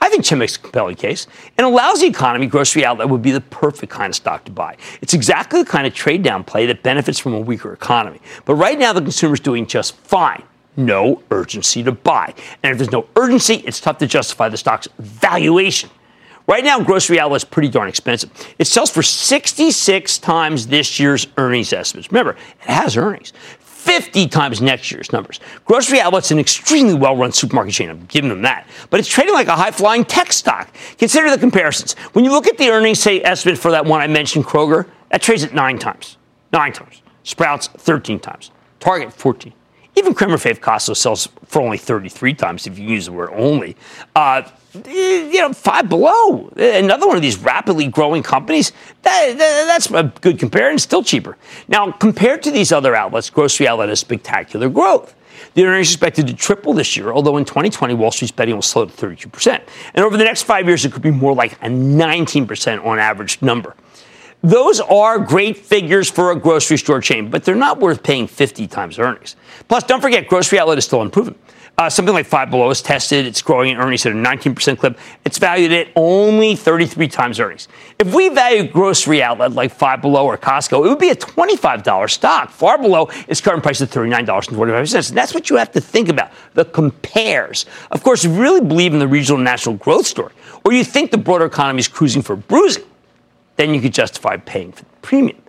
[0.00, 1.26] I think Chen makes a compelling case.
[1.58, 4.76] In a lousy economy, grocery outlet would be the perfect kind of stock to buy.
[5.00, 8.20] It's exactly the kind of trade down play that benefits from a weaker economy.
[8.44, 10.42] But right now, the consumer's doing just fine.
[10.76, 12.34] No urgency to buy.
[12.62, 15.90] And if there's no urgency, it's tough to justify the stock's valuation.
[16.46, 18.30] Right now, grocery outlet's pretty darn expensive.
[18.58, 22.12] It sells for 66 times this year's earnings estimates.
[22.12, 23.32] Remember, it has earnings.
[23.86, 25.38] 50 times next year's numbers.
[25.64, 27.88] Grocery Outlet's an extremely well run supermarket chain.
[27.88, 28.66] I'm giving them that.
[28.90, 30.68] But it's trading like a high flying tech stock.
[30.98, 31.94] Consider the comparisons.
[32.12, 35.22] When you look at the earnings, say, estimate for that one I mentioned, Kroger, that
[35.22, 36.16] trades at nine times.
[36.52, 37.00] Nine times.
[37.22, 38.50] Sprouts, 13 times.
[38.80, 39.52] Target, 14.
[39.96, 43.76] Even Cramer Fave Costco sells for only 33 times if you use the word only.
[44.14, 44.42] Uh,
[44.84, 46.48] you know, five below.
[46.56, 51.38] Another one of these rapidly growing companies, that, that, that's a good comparison, still cheaper.
[51.68, 55.14] Now, compared to these other outlets, Grocery Outlet has spectacular growth.
[55.54, 58.84] The earnings expected to triple this year, although in 2020, Wall Street's betting will slow
[58.84, 59.62] to 32%.
[59.94, 63.40] And over the next five years, it could be more like a 19% on average
[63.40, 63.74] number.
[64.42, 68.66] Those are great figures for a grocery store chain, but they're not worth paying 50
[68.68, 69.34] times earnings.
[69.68, 71.34] Plus, don't forget, Grocery Outlet is still unproven.
[71.78, 73.26] Uh, something like Five Below is tested.
[73.26, 74.98] It's growing in earnings at a 19% clip.
[75.26, 77.68] It's valued at only 33 times earnings.
[77.98, 82.10] If we value grocery outlet like Five Below or Costco, it would be a $25
[82.10, 82.50] stock.
[82.50, 85.08] Far below its current price of $39.25.
[85.10, 87.66] And that's what you have to think about the compares.
[87.90, 90.32] Of course, if you really believe in the regional national growth story,
[90.64, 92.84] or you think the broader economy is cruising for bruising,
[93.56, 95.40] then you could justify paying for the premium.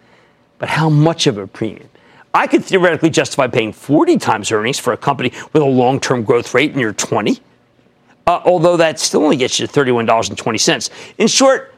[0.60, 1.90] But how much of a premium?
[2.34, 6.24] I could theoretically justify paying 40 times earnings for a company with a long term
[6.24, 7.40] growth rate near 20,
[8.28, 10.90] uh, although that still only gets you to $31.20.
[11.18, 11.74] In short,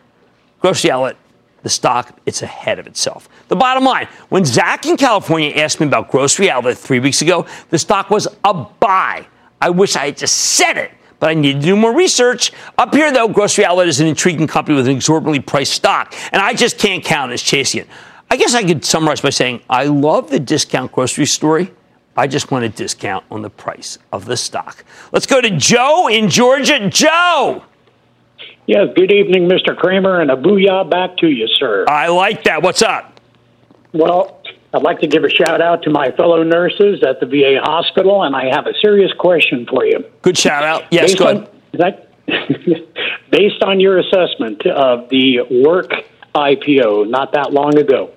[0.59, 1.17] grocery outlet,
[1.63, 3.29] the stock, it's ahead of itself.
[3.47, 7.45] The bottom line when Zach in California asked me about grocery outlet three weeks ago,
[7.69, 9.25] the stock was a buy.
[9.61, 12.51] I wish I had just said it but I need to do more research.
[12.77, 16.41] Up here, though, Grocery Outlet is an intriguing company with an exorbitantly priced stock, and
[16.41, 17.87] I just can't count as chasing it.
[18.31, 21.71] I guess I could summarize by saying I love the discount grocery story.
[22.15, 24.83] I just want a discount on the price of the stock.
[25.11, 26.89] Let's go to Joe in Georgia.
[26.89, 27.63] Joe!
[28.67, 29.75] Yes, good evening, Mr.
[29.75, 31.85] Cramer, and a booyah back to you, sir.
[31.87, 32.61] I like that.
[32.61, 33.19] What's up?
[33.93, 37.59] Well, I'd like to give a shout out to my fellow nurses at the VA
[37.61, 40.05] hospital, and I have a serious question for you.
[40.21, 40.85] Good shout out.
[40.91, 41.37] Yes, based go ahead.
[41.37, 42.09] On, that,
[43.31, 45.91] based on your assessment of the work
[46.35, 48.11] IPO not that long ago,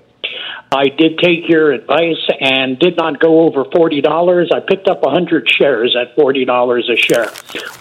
[0.75, 4.53] I did take your advice and did not go over $40.
[4.53, 7.29] I picked up 100 shares at $40 a share.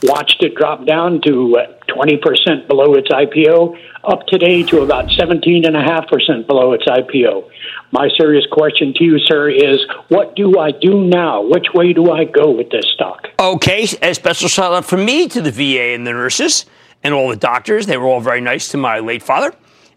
[0.04, 1.58] Watched it drop down to
[1.88, 7.50] 20% below its IPO, up today to about 17.5% below its IPO.
[7.94, 11.42] My serious question to you, sir, is what do I do now?
[11.42, 13.28] Which way do I go with this stock?
[13.38, 16.66] Okay, a special shout out from me to the VA and the nurses
[17.04, 17.88] and all the doctors.
[17.88, 19.54] They were all very nice to my late father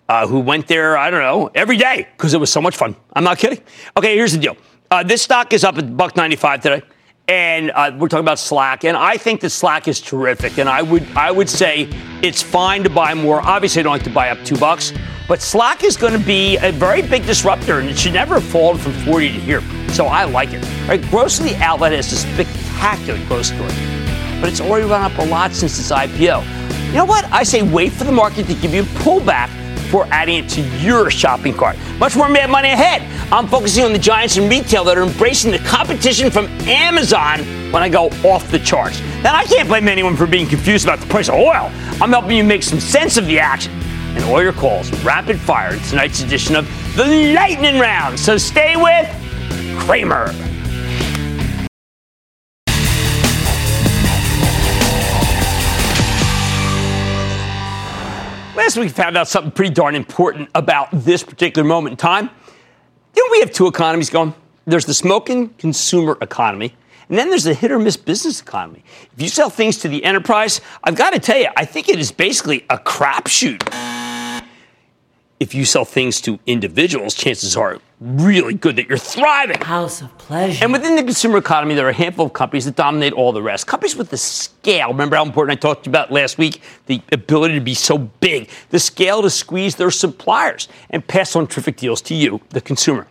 [0.08, 2.96] uh, who went there, I don't know, every day because it was so much fun.
[3.12, 3.60] I'm not kidding.
[3.96, 4.56] Okay, here's the deal.
[4.90, 6.82] Uh, this stock is up at buck 95 today,
[7.28, 10.82] and uh, we're talking about Slack, and I think that Slack is terrific, and I
[10.82, 11.88] would I would say
[12.22, 13.40] it's fine to buy more.
[13.40, 14.92] Obviously, I don't like to buy up two bucks,
[15.26, 18.44] but Slack is going to be a very big disruptor, and it should never have
[18.44, 19.62] fallen from 40 to here.
[19.90, 20.62] So I like it.
[20.86, 23.72] Right, Grocery Outlet has a spectacular growth story,
[24.40, 26.44] but it's already run up a lot since its IPO.
[26.88, 27.24] You know what?
[27.32, 29.50] I say wait for the market to give you a pullback
[29.94, 31.76] before adding it to your shopping cart.
[32.00, 33.02] Much more Mad Money ahead.
[33.32, 37.38] I'm focusing on the giants in retail that are embracing the competition from Amazon
[37.70, 39.00] when I go off the charts.
[39.22, 41.70] Now, I can't blame anyone for being confused about the price of oil.
[42.02, 43.70] I'm helping you make some sense of the action.
[44.16, 48.18] And all your calls rapid fire in tonight's edition of the Lightning Round.
[48.18, 49.08] So stay with
[49.78, 50.34] Cramer.
[58.56, 62.30] Last week, we found out something pretty darn important about this particular moment in time.
[63.16, 64.32] You know, we have two economies going.
[64.64, 66.72] There's the smoking consumer economy,
[67.08, 68.84] and then there's the hit or miss business economy.
[69.12, 71.98] If you sell things to the enterprise, I've got to tell you, I think it
[71.98, 73.68] is basically a crapshoot
[75.40, 79.60] if you sell things to individuals, chances are really good that you're thriving.
[79.60, 80.62] House of pleasure.
[80.62, 83.42] And within the consumer economy, there are a handful of companies that dominate all the
[83.42, 83.66] rest.
[83.66, 84.88] Companies with the scale.
[84.88, 86.60] Remember how important I talked about last week?
[86.86, 91.46] The ability to be so big, the scale to squeeze their suppliers and pass on
[91.46, 93.06] terrific deals to you, the consumer.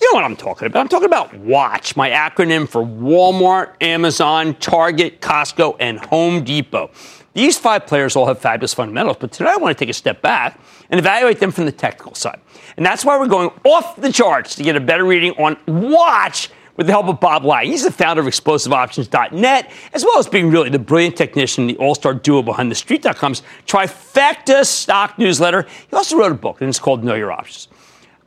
[0.00, 0.80] You know what I'm talking about?
[0.80, 6.90] I'm talking about WATCH, my acronym for Walmart, Amazon, Target, Costco, and Home Depot.
[7.38, 10.20] These five players all have fabulous fundamentals, but today I want to take a step
[10.22, 10.58] back
[10.90, 12.40] and evaluate them from the technical side.
[12.76, 16.48] And that's why we're going off the charts to get a better reading on WATCH
[16.76, 17.66] with the help of Bob Lang.
[17.66, 22.14] He's the founder of explosiveoptions.net, as well as being really the brilliant technician, the all-star
[22.14, 25.64] duo behind the street.com's trifecta stock newsletter.
[25.88, 27.68] He also wrote a book, and it's called Know Your Options.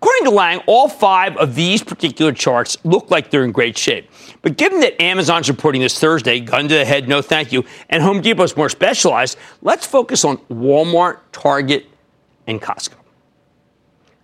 [0.02, 4.10] According to Lang, all five of these particular charts look like they're in great shape.
[4.42, 8.02] But given that Amazon's reporting this Thursday, gun to the head, no thank you, and
[8.02, 11.86] Home Depot's more specialized, let's focus on Walmart, Target,
[12.48, 13.01] and Costco.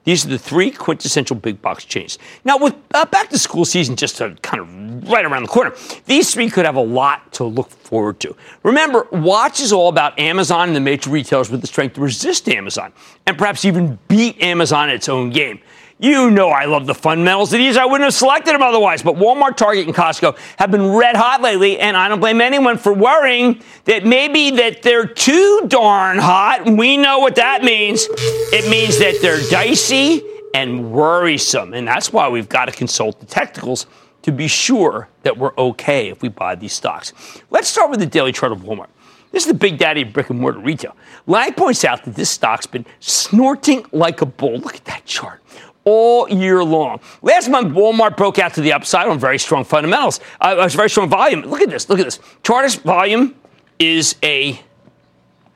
[0.08, 2.18] These are the three quintessential big box chains.
[2.46, 6.34] Now, with uh, back to school season just kind of right around the corner, these
[6.34, 8.34] three could have a lot to look forward to.
[8.64, 12.48] Remember, Watch is all about Amazon and the major retailers with the strength to resist
[12.48, 12.94] Amazon
[13.26, 15.60] and perhaps even beat Amazon at its own game.
[16.00, 17.76] You know I love the fundamentals of these.
[17.76, 19.02] I wouldn't have selected them otherwise.
[19.02, 22.78] But Walmart, Target, and Costco have been red hot lately, and I don't blame anyone
[22.78, 26.68] for worrying that maybe that they're too darn hot.
[26.68, 28.08] We know what that means.
[28.12, 30.22] It means that they're dicey
[30.54, 33.88] and worrisome, and that's why we've got to consult the technicals
[34.22, 37.14] to be sure that we're okay if we buy these stocks.
[37.50, 38.88] Let's start with the daily chart of Walmart.
[39.32, 40.96] This is the big daddy of brick and mortar retail.
[41.26, 44.58] Lang points out that this stock's been snorting like a bull.
[44.60, 45.42] Look at that chart
[45.88, 47.00] all year long.
[47.22, 50.20] Last month, Walmart broke out to the upside on very strong fundamentals.
[50.42, 51.44] Uh, very strong volume.
[51.44, 51.88] Look at this.
[51.88, 52.20] Look at this.
[52.44, 53.34] Chartist volume
[53.80, 54.60] is a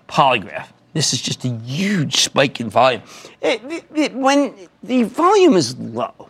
[0.08, 0.68] polygraph.
[0.94, 3.02] This is just a huge spike in volume.
[3.42, 6.30] It, it, it, when the volume is low,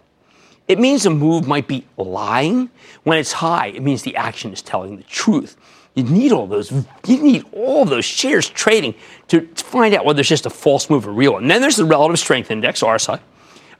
[0.68, 2.72] it means a move might be lying.
[3.04, 5.58] When it's high, it means the action is telling the truth.
[5.94, 6.72] You need all those.
[7.06, 8.96] You need all those shares trading
[9.28, 11.38] to, to find out whether it's just a false move or real.
[11.38, 13.20] And then there's the relative strength index, RSI.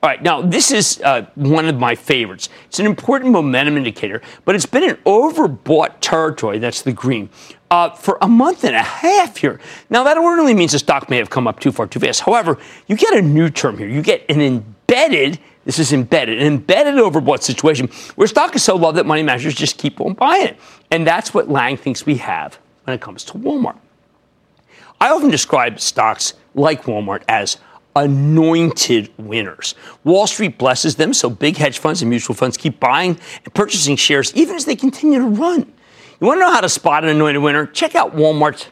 [0.04, 2.50] All right, now this is uh, one of my favorites.
[2.66, 6.58] It's an important momentum indicator, but it's been an overbought territory.
[6.58, 7.30] That's the green.
[7.70, 9.62] Uh, for a month and a half here.
[9.92, 12.22] Now, that ordinarily means the stock may have come up too far too fast.
[12.22, 13.88] However, you get a new term here.
[13.88, 18.76] You get an embedded, this is embedded, an embedded overbought situation where stock is so
[18.76, 20.58] low that money managers just keep on buying it.
[20.90, 23.78] And that's what Lang thinks we have when it comes to Walmart.
[25.00, 27.58] I often describe stocks like Walmart as
[27.96, 29.76] anointed winners.
[30.04, 33.96] Wall Street blesses them, so big hedge funds and mutual funds keep buying and purchasing
[33.96, 35.72] shares even as they continue to run.
[36.20, 37.66] You want to know how to spot an anointed winner?
[37.66, 38.68] Check out Walmart's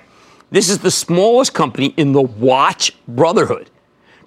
[0.51, 3.69] This is the smallest company in the watch brotherhood.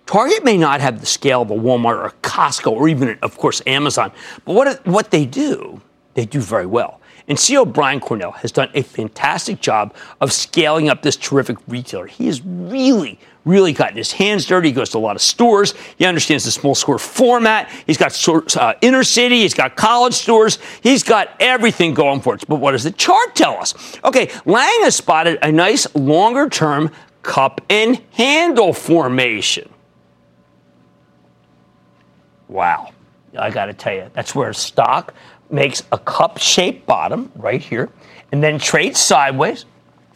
[0.06, 3.36] Target may not have the scale of a Walmart or a Costco or even, of
[3.36, 4.10] course, Amazon,
[4.44, 5.80] but what, what they do,
[6.14, 6.97] they do very well.
[7.28, 12.06] And CEO Brian Cornell has done a fantastic job of scaling up this terrific retailer.
[12.06, 14.68] He has really, really gotten his hands dirty.
[14.68, 15.74] He goes to a lot of stores.
[15.98, 17.70] He understands the small store format.
[17.86, 19.40] He's got uh, inner city.
[19.40, 20.58] He's got college stores.
[20.82, 22.44] He's got everything going for it.
[22.48, 23.74] But what does the chart tell us?
[24.04, 26.90] Okay, Lang has spotted a nice longer term
[27.22, 29.68] cup and handle formation.
[32.48, 32.92] Wow.
[33.38, 35.12] I got to tell you, that's where stock
[35.50, 37.90] makes a cup shaped bottom right here
[38.32, 39.64] and then trades sideways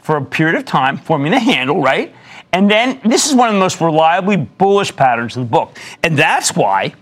[0.03, 2.15] for a period of time, forming a handle, right?
[2.53, 5.79] And then this is one of the most reliably bullish patterns in the book.
[6.03, 6.95] And that's why,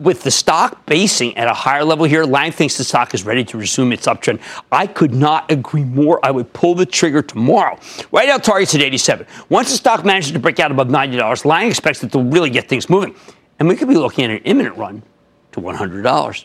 [0.00, 3.44] with the stock basing at a higher level here, Lang thinks the stock is ready
[3.44, 4.40] to resume its uptrend.
[4.72, 6.18] I could not agree more.
[6.22, 7.78] I would pull the trigger tomorrow.
[8.12, 9.26] Right now, target's at 87.
[9.48, 12.68] Once the stock manages to break out above $90, Lang expects it to really get
[12.68, 13.14] things moving.
[13.58, 15.02] And we could be looking at an imminent run
[15.52, 16.44] to $100.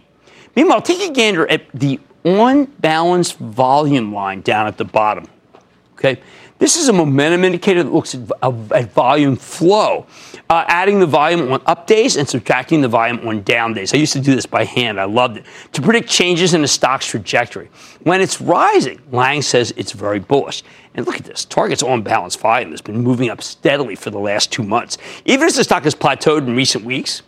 [0.55, 5.25] Meanwhile, take a gander at the on balance volume line down at the bottom.
[5.93, 6.21] Okay,
[6.59, 8.21] this is a momentum indicator that looks at,
[8.71, 10.05] at volume flow,
[10.49, 13.93] uh, adding the volume on up days and subtracting the volume on down days.
[13.93, 14.99] I used to do this by hand.
[14.99, 17.69] I loved it to predict changes in a stock's trajectory.
[18.03, 20.63] When it's rising, Lang says it's very bullish.
[20.95, 21.45] And look at this.
[21.45, 24.97] Target's on balance volume has been moving up steadily for the last two months.
[25.23, 27.21] Even as the stock has plateaued in recent weeks,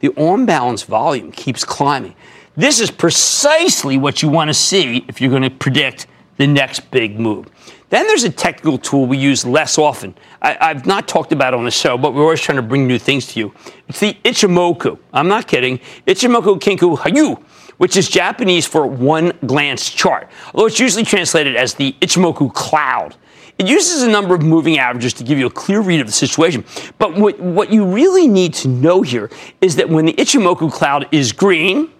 [0.00, 2.14] the on balance volume keeps climbing.
[2.56, 6.90] This is precisely what you want to see if you're going to predict the next
[6.90, 7.48] big move.
[7.90, 10.14] Then there's a technical tool we use less often.
[10.40, 12.86] I, have not talked about it on the show, but we're always trying to bring
[12.86, 13.52] new things to you.
[13.88, 14.98] It's the Ichimoku.
[15.12, 15.78] I'm not kidding.
[16.06, 17.42] Ichimoku Kinko Hyo,
[17.78, 23.16] which is Japanese for one glance chart, although it's usually translated as the Ichimoku cloud.
[23.60, 26.14] It uses a number of moving averages to give you a clear read of the
[26.14, 26.64] situation.
[26.96, 29.28] But what, what you really need to know here
[29.60, 31.90] is that when the Ichimoku cloud is green,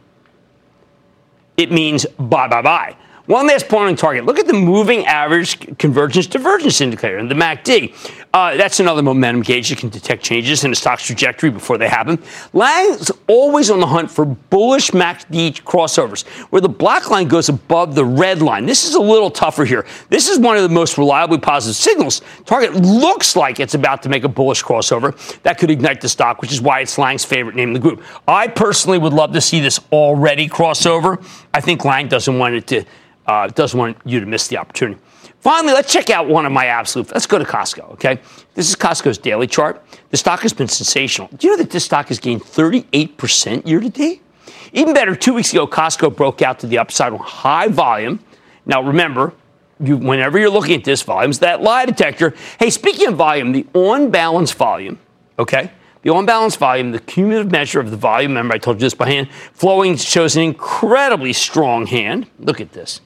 [1.59, 2.97] it means bye bye bye.
[3.31, 4.25] One last point on target.
[4.25, 7.95] Look at the moving average convergence divergence indicator in the MACD.
[8.35, 11.89] Uh, that's another momentum gauge that can detect changes in a stock's trajectory before they
[11.89, 12.21] happen.
[12.53, 17.95] Lang's always on the hunt for bullish MACD crossovers, where the black line goes above
[17.95, 18.67] the red line.
[18.67, 19.87] This is a little tougher here.
[20.09, 22.23] This is one of the most reliably positive signals.
[22.47, 26.43] Target looks like it's about to make a bullish crossover that could ignite the stock,
[26.43, 28.03] which is why it's Lang's favorite name in the group.
[28.27, 31.25] I personally would love to see this already crossover.
[31.55, 32.85] I think Lang doesn't want it to
[33.31, 35.01] uh, doesn't want you to miss the opportunity.
[35.39, 37.11] Finally, let's check out one of my absolute.
[37.13, 38.19] Let's go to Costco, okay?
[38.55, 39.83] This is Costco's daily chart.
[40.11, 41.29] The stock has been sensational.
[41.29, 44.23] Do you know that this stock has gained 38% year to date?
[44.73, 48.19] Even better, two weeks ago, Costco broke out to the upside on high volume.
[48.67, 49.33] Now, remember,
[49.79, 52.35] you, whenever you're looking at this, volume's that lie detector.
[52.59, 54.99] Hey, speaking of volume, the on balance volume,
[55.39, 55.71] okay?
[56.03, 58.95] The on balance volume, the cumulative measure of the volume, remember I told you this
[58.95, 62.27] by hand, flowing shows an incredibly strong hand.
[62.41, 63.01] Look at this.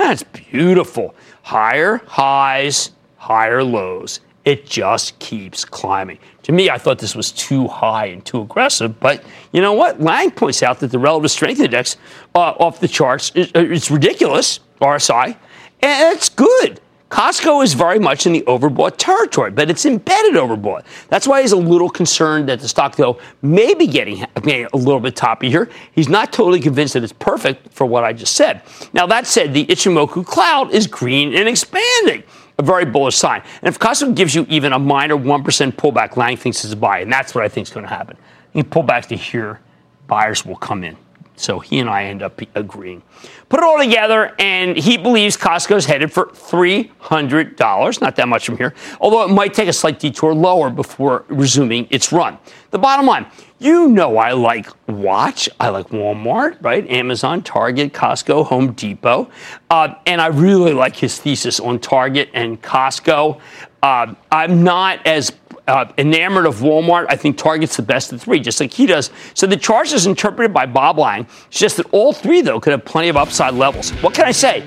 [0.00, 1.14] That's beautiful.
[1.42, 4.20] Higher highs, higher lows.
[4.46, 6.18] It just keeps climbing.
[6.44, 9.22] To me, I thought this was too high and too aggressive, but
[9.52, 10.00] you know what?
[10.00, 11.98] Lang points out that the relative strength index
[12.34, 15.36] uh, off the charts is, is ridiculous, RSI,
[15.82, 16.80] and it's good.
[17.10, 20.84] Costco is very much in the overbought territory, but it's embedded overbought.
[21.08, 25.00] That's why he's a little concerned that the stock, though, may be getting a little
[25.00, 25.68] bit toppy here.
[25.92, 28.62] He's not totally convinced that it's perfect for what I just said.
[28.92, 32.22] Now, that said, the Ichimoku cloud is green and expanding.
[32.58, 33.42] A very bullish sign.
[33.60, 35.42] And if Costco gives you even a minor 1%
[35.72, 38.16] pullback, Lang thinks it's a buy, and that's what I think is going to happen.
[38.52, 39.60] You pull back to here,
[40.06, 40.96] buyers will come in.
[41.40, 43.02] So he and I end up agreeing.
[43.48, 48.00] Put it all together, and he believes Costco's headed for $300.
[48.00, 51.86] Not that much from here, although it might take a slight detour lower before resuming
[51.90, 52.38] its run.
[52.70, 53.26] The bottom line
[53.60, 56.88] you know I like Watch, I like Walmart, right?
[56.90, 59.30] Amazon, Target, Costco, Home Depot.
[59.68, 63.38] Uh, and I really like his thesis on Target and Costco.
[63.82, 65.32] Uh, I'm not as
[65.70, 67.06] uh, enamored of Walmart.
[67.08, 69.10] I think Target's the best of three, just like he does.
[69.34, 71.26] So the chart is interpreted by Bob Lang.
[71.46, 73.90] It's just that all three, though, could have plenty of upside levels.
[74.02, 74.60] What can I say?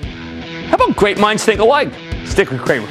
[0.68, 1.92] How about great minds think alike?
[2.24, 2.88] Stick with Cramer.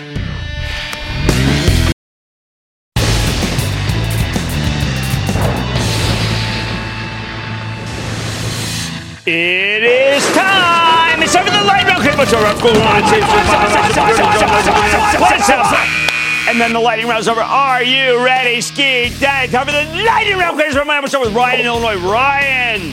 [9.26, 11.24] It is time.
[11.24, 12.04] It's time for the light round.
[15.54, 16.03] Up?
[16.54, 17.42] And then the lightning round's over.
[17.42, 19.52] Are you ready, Skee-daddy?
[19.52, 20.56] Time for the lightning round.
[20.56, 21.96] Please remember, start with Ryan in Illinois.
[21.96, 22.92] Ryan.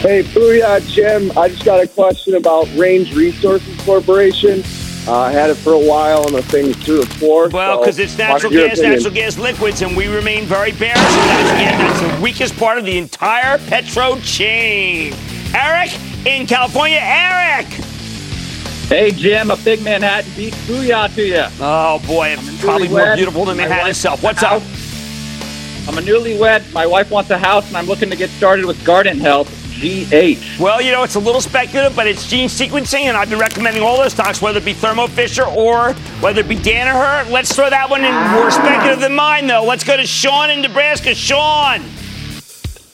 [0.00, 1.30] Hey, Booyah, Jim.
[1.38, 4.64] I just got a question about Range Resources Corporation.
[5.06, 7.50] Uh, I had it for a while, and the thing's through the floor.
[7.50, 8.94] Well, because so it's natural gas, opinion?
[8.94, 10.98] natural gas liquids, and we remain very bearish.
[10.98, 15.14] That's, again, that's the weakest part of the entire petro chain.
[15.54, 15.96] Eric
[16.26, 16.98] in California.
[17.00, 17.68] Eric.
[18.90, 20.52] Hey, Jim, a big Manhattan Beach.
[20.66, 21.44] Booyah to you.
[21.60, 24.20] Oh, boy, probably more beautiful than Manhattan itself.
[24.20, 24.60] What's up?
[25.86, 26.72] I'm a newlywed.
[26.72, 29.48] My wife wants a house, and I'm looking to get started with Guardant Health.
[29.78, 30.60] GH.
[30.60, 33.84] Well, you know, it's a little speculative, but it's gene sequencing, and I've been recommending
[33.84, 37.30] all those stocks, whether it be Thermo Fisher or whether it be Danaher.
[37.30, 39.62] Let's throw that one in more speculative than mine, though.
[39.62, 41.14] Let's go to Sean in Nebraska.
[41.14, 41.80] Sean.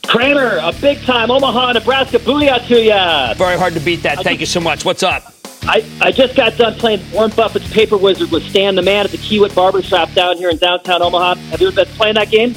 [0.07, 2.19] Cramer, a big time Omaha, Nebraska.
[2.19, 3.33] Booyah to ya!
[3.33, 4.23] Very hard to beat that.
[4.23, 4.85] Thank you so much.
[4.85, 5.33] What's up?
[5.69, 9.11] I, I just got done playing Warren Buffett's Paper Wizard with Stan the Man at
[9.11, 11.35] the Kiewit Barbershop down here in downtown Omaha.
[11.35, 12.55] Have you ever been playing that game?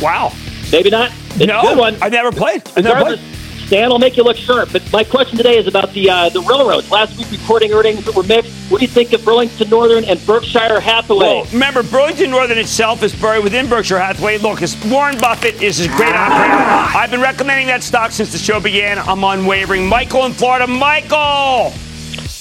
[0.00, 0.32] Wow.
[0.70, 1.10] Maybe not.
[1.30, 1.96] It's no, a good one.
[2.00, 2.62] I've never played.
[2.76, 3.20] I've never played.
[3.66, 4.70] Stan will make you look sharp.
[4.70, 6.88] But my question today is about the uh, the railroads.
[6.88, 8.52] Last week, reporting earnings that were mixed.
[8.70, 11.26] What do you think of Burlington Northern and Berkshire Hathaway?
[11.26, 14.38] Well, remember, Burlington Northern itself is buried within Berkshire Hathaway.
[14.38, 16.96] Look, Warren Buffett is a great operator.
[16.96, 19.00] I've been recommending that stock since the show began.
[19.00, 19.88] I'm unwavering.
[19.88, 20.68] Michael in Florida.
[20.68, 21.72] Michael!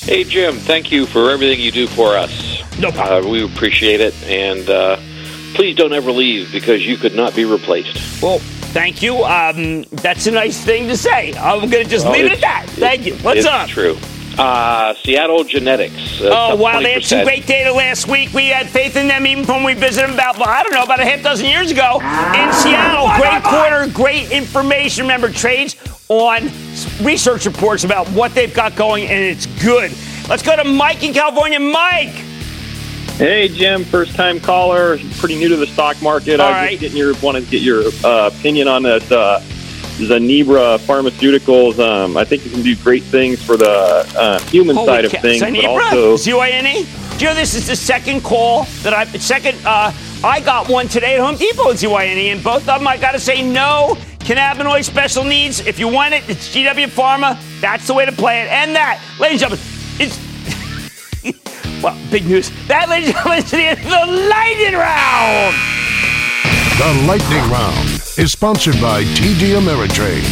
[0.05, 2.61] Hey, Jim, thank you for everything you do for us.
[2.77, 3.25] No problem.
[3.25, 4.13] Uh, we appreciate it.
[4.25, 4.97] And uh,
[5.55, 8.21] please don't ever leave because you could not be replaced.
[8.21, 9.23] Well, thank you.
[9.23, 11.33] Um, that's a nice thing to say.
[11.33, 12.65] I'm going to just leave it at that.
[12.69, 13.15] Thank you.
[13.15, 13.67] What's it's up?
[13.67, 13.97] true.
[14.37, 16.21] Uh, Seattle Genetics.
[16.21, 16.79] Uh, oh, wow.
[16.79, 16.83] 20%.
[16.83, 18.33] They had some great data last week.
[18.33, 20.83] We had faith in them even when we visited them about, well, I don't know,
[20.83, 23.07] about a half dozen years ago in Seattle.
[23.17, 25.03] Great quarter, great information.
[25.03, 25.75] Remember, trades
[26.09, 26.49] on
[27.01, 29.91] research reports about what they've got going, and it's good.
[30.27, 31.59] Let's go to Mike in California.
[31.59, 32.13] Mike.
[33.17, 36.41] Hey, Jim, first time caller, pretty new to the stock market.
[36.41, 36.69] All I was right.
[36.71, 39.09] just getting your, wanted to get your uh, opinion on this.
[39.09, 39.41] Uh,
[39.97, 41.79] Zynerba Pharmaceuticals.
[41.79, 43.69] Um, I think it can do great things for the
[44.17, 45.21] uh, human Holy side of cow.
[45.21, 45.61] things, Zanibra?
[45.61, 46.85] but also Z-Y-N-E?
[47.17, 49.93] Do you know this is the second call that I second uh,
[50.23, 53.13] I got one today at Home Depot at ZYNE, and both of them I got
[53.13, 55.59] to say no cannabinoid special needs.
[55.65, 57.39] If you want it, it's GW Pharma.
[57.61, 58.49] That's the way to play it.
[58.51, 59.65] And that, ladies and gentlemen,
[59.99, 62.51] it's well, big news.
[62.67, 65.84] That, ladies and gentlemen, is the end of the lightning round.
[66.77, 70.25] The lightning round is sponsored by TD Ameritrade.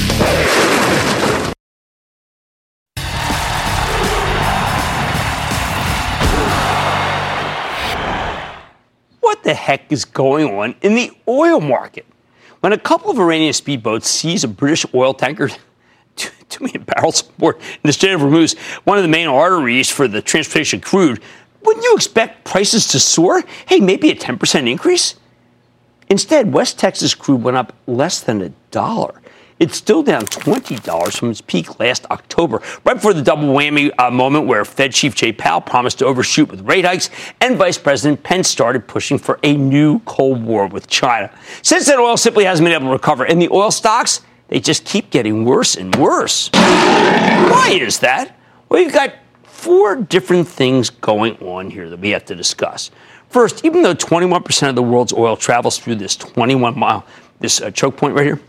[9.22, 12.06] What the heck is going on in the oil market?
[12.60, 15.50] When a couple of Iranian speedboats seize a British oil tanker,
[16.18, 19.90] two, two million barrels oil in the Strait of Hormuz, one of the main arteries
[19.90, 21.22] for the transportation of crude,
[21.62, 23.44] wouldn't you expect prices to soar?
[23.66, 25.16] Hey, maybe a 10% increase?
[26.10, 29.22] Instead, West Texas crude went up less than a dollar.
[29.60, 34.12] It's still down $20 from its peak last October, right before the double whammy uh,
[34.12, 38.24] moment where Fed Chief Jay Powell promised to overshoot with rate hikes and Vice President
[38.24, 41.32] Pence started pushing for a new Cold War with China.
[41.62, 44.86] Since then, oil simply hasn't been able to recover, and the oil stocks, they just
[44.86, 46.50] keep getting worse and worse.
[46.52, 48.38] Why is that?
[48.70, 52.92] Well, you've got four different things going on here that we have to discuss.
[53.34, 57.04] First, even though 21% of the world's oil travels through this 21 mile,
[57.40, 58.40] this uh, choke point right here,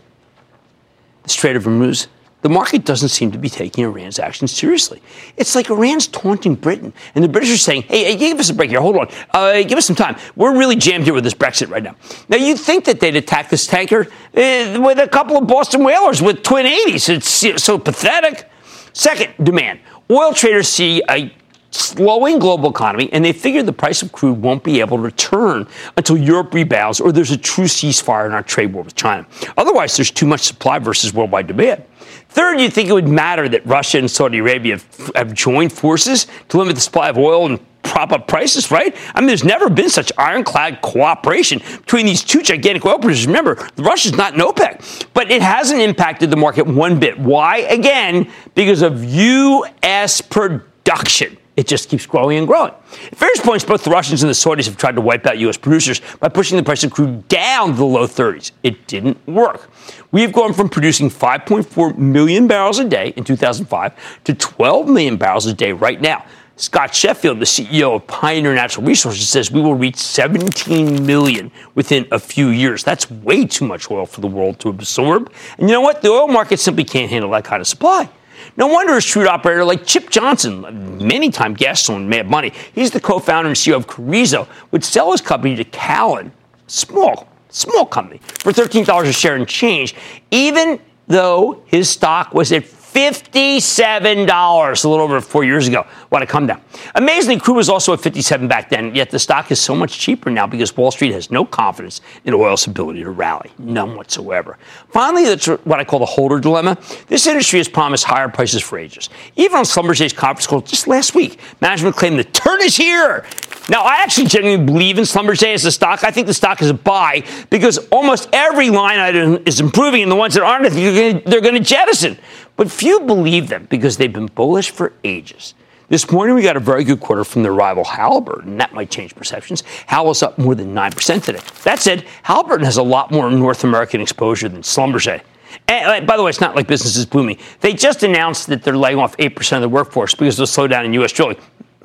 [1.23, 2.05] the Strait of Hormuz,
[2.43, 5.01] the market doesn't seem to be taking Iran's actions seriously.
[5.37, 8.53] It's like Iran's taunting Britain, and the British are saying, hey, hey give us a
[8.53, 10.17] break here, hold on, uh, give us some time.
[10.35, 11.95] We're really jammed here with this Brexit right now.
[12.29, 16.21] Now, you'd think that they'd attack this tanker uh, with a couple of Boston whalers
[16.21, 17.09] with twin 80s.
[17.09, 18.47] It's so pathetic.
[18.93, 19.79] Second, demand.
[20.11, 21.33] Oil traders see a
[21.75, 25.67] slowing global economy, and they figure the price of crude won't be able to return
[25.97, 29.25] until Europe rebounds or there's a true ceasefire in our trade war with China.
[29.57, 31.83] Otherwise, there's too much supply versus worldwide demand.
[32.29, 36.27] Third, you'd think it would matter that Russia and Saudi Arabia have, have joined forces
[36.49, 38.95] to limit the supply of oil and prop up prices, right?
[39.13, 43.27] I mean, there's never been such ironclad cooperation between these two gigantic oil producers.
[43.27, 47.17] Remember, Russia's not an OPEC, but it hasn't impacted the market one bit.
[47.17, 47.59] Why?
[47.59, 50.19] Again, because of U.S.
[50.19, 51.37] production.
[51.57, 52.73] It just keeps growing and growing.
[53.11, 55.57] At various points, both the Russians and the Saudis have tried to wipe out U.S.
[55.57, 58.51] producers by pushing the price of crude down to the low 30s.
[58.63, 59.69] It didn't work.
[60.11, 65.45] We've gone from producing 5.4 million barrels a day in 2005 to 12 million barrels
[65.45, 66.25] a day right now.
[66.57, 72.07] Scott Sheffield, the CEO of Pioneer Natural Resources, says we will reach 17 million within
[72.13, 72.81] a few years.
[72.81, 75.33] That's way too much oil for the world to absorb.
[75.57, 76.01] And you know what?
[76.01, 78.09] The oil market simply can't handle that kind of supply.
[78.57, 82.91] No wonder a shrewd operator like Chip Johnson, many time guest on Mad Money, he's
[82.91, 86.31] the co-founder and CEO of Carrizo, would sell his company to Callon,
[86.67, 89.95] small, small company, for $13 a share and change,
[90.31, 92.65] even though his stock was at
[92.95, 95.85] $57 a little over four years ago.
[96.07, 96.61] What a come down.
[96.95, 100.31] Amazingly, crude was also at 57 back then, yet the stock is so much cheaper
[100.31, 103.51] now because Wall Street has no confidence in oil's ability to rally.
[103.59, 104.57] None whatsoever.
[104.87, 106.77] Finally, that's what I call the holder dilemma.
[107.07, 109.09] This industry has promised higher prices for ages.
[109.35, 113.25] Even on Schlumberger's conference call just last week, management claimed the turn is here.
[113.67, 116.05] Now, I actually genuinely believe in Schlumberger as a stock.
[116.05, 120.11] I think the stock is a buy because almost every line item is improving, and
[120.11, 122.17] the ones that aren't, they're going to jettison.
[122.57, 125.53] But few believe them because they've been bullish for ages.
[125.87, 128.57] This morning, we got a very good quarter from their rival Halliburton.
[128.57, 129.61] That might change perceptions.
[129.85, 131.39] Hal up more than 9% today.
[131.63, 135.21] That said, Halliburton has a lot more North American exposure than Schlumberger.
[135.67, 137.37] And uh, by the way, it's not like business is booming.
[137.59, 140.85] They just announced that they're laying off 8% of the workforce because of the slowdown
[140.85, 141.11] in U.S.
[141.11, 141.37] drilling.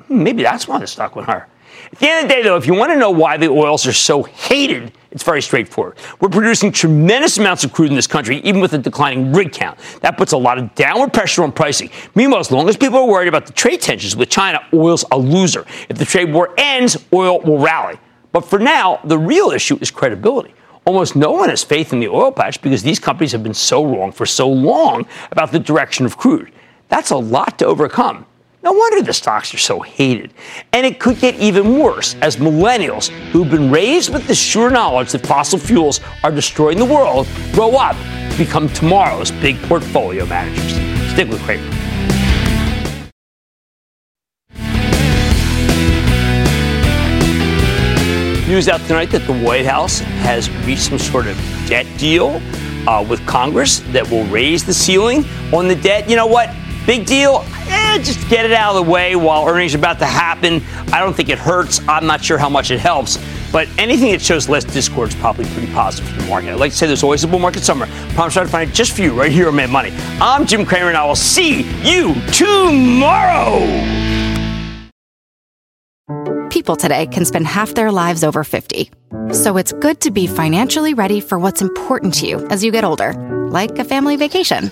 [0.07, 1.47] Hmm, maybe that's why the stock went higher.
[1.91, 3.85] At the end of the day, though, if you want to know why the oils
[3.85, 5.97] are so hated, it's very straightforward.
[6.19, 9.77] We're producing tremendous amounts of crude in this country, even with a declining rig count.
[10.01, 11.89] That puts a lot of downward pressure on pricing.
[12.15, 15.17] Meanwhile, as long as people are worried about the trade tensions with China, oil's a
[15.17, 15.65] loser.
[15.89, 17.99] If the trade war ends, oil will rally.
[18.31, 20.53] But for now, the real issue is credibility.
[20.85, 23.85] Almost no one has faith in the oil patch because these companies have been so
[23.85, 26.51] wrong for so long about the direction of crude.
[26.87, 28.25] That's a lot to overcome.
[28.63, 30.35] No wonder the stocks are so hated.
[30.71, 35.13] And it could get even worse as millennials who've been raised with the sure knowledge
[35.13, 40.73] that fossil fuels are destroying the world grow up to become tomorrow's big portfolio managers.
[41.11, 41.63] Stick with Cramer.
[48.47, 51.35] News out tonight that the White House has reached some sort of
[51.67, 52.39] debt deal
[52.87, 56.07] uh, with Congress that will raise the ceiling on the debt.
[56.07, 56.53] You know what?
[56.85, 57.45] Big deal?
[57.67, 60.61] Eh, just get it out of the way while earnings are about to happen.
[60.91, 61.79] I don't think it hurts.
[61.87, 63.17] I'm not sure how much it helps.
[63.51, 66.51] But anything that shows less discord is probably pretty positive for the market.
[66.51, 67.89] I'd like to say there's always a bull market somewhere.
[67.91, 69.91] I promise I'll find it just for you right here on Mad Money.
[70.21, 73.59] I'm Jim Cramer, and I will see you tomorrow.
[76.49, 78.89] People today can spend half their lives over 50.
[79.33, 82.83] So it's good to be financially ready for what's important to you as you get
[82.83, 83.13] older.
[83.51, 84.71] like a family vacation.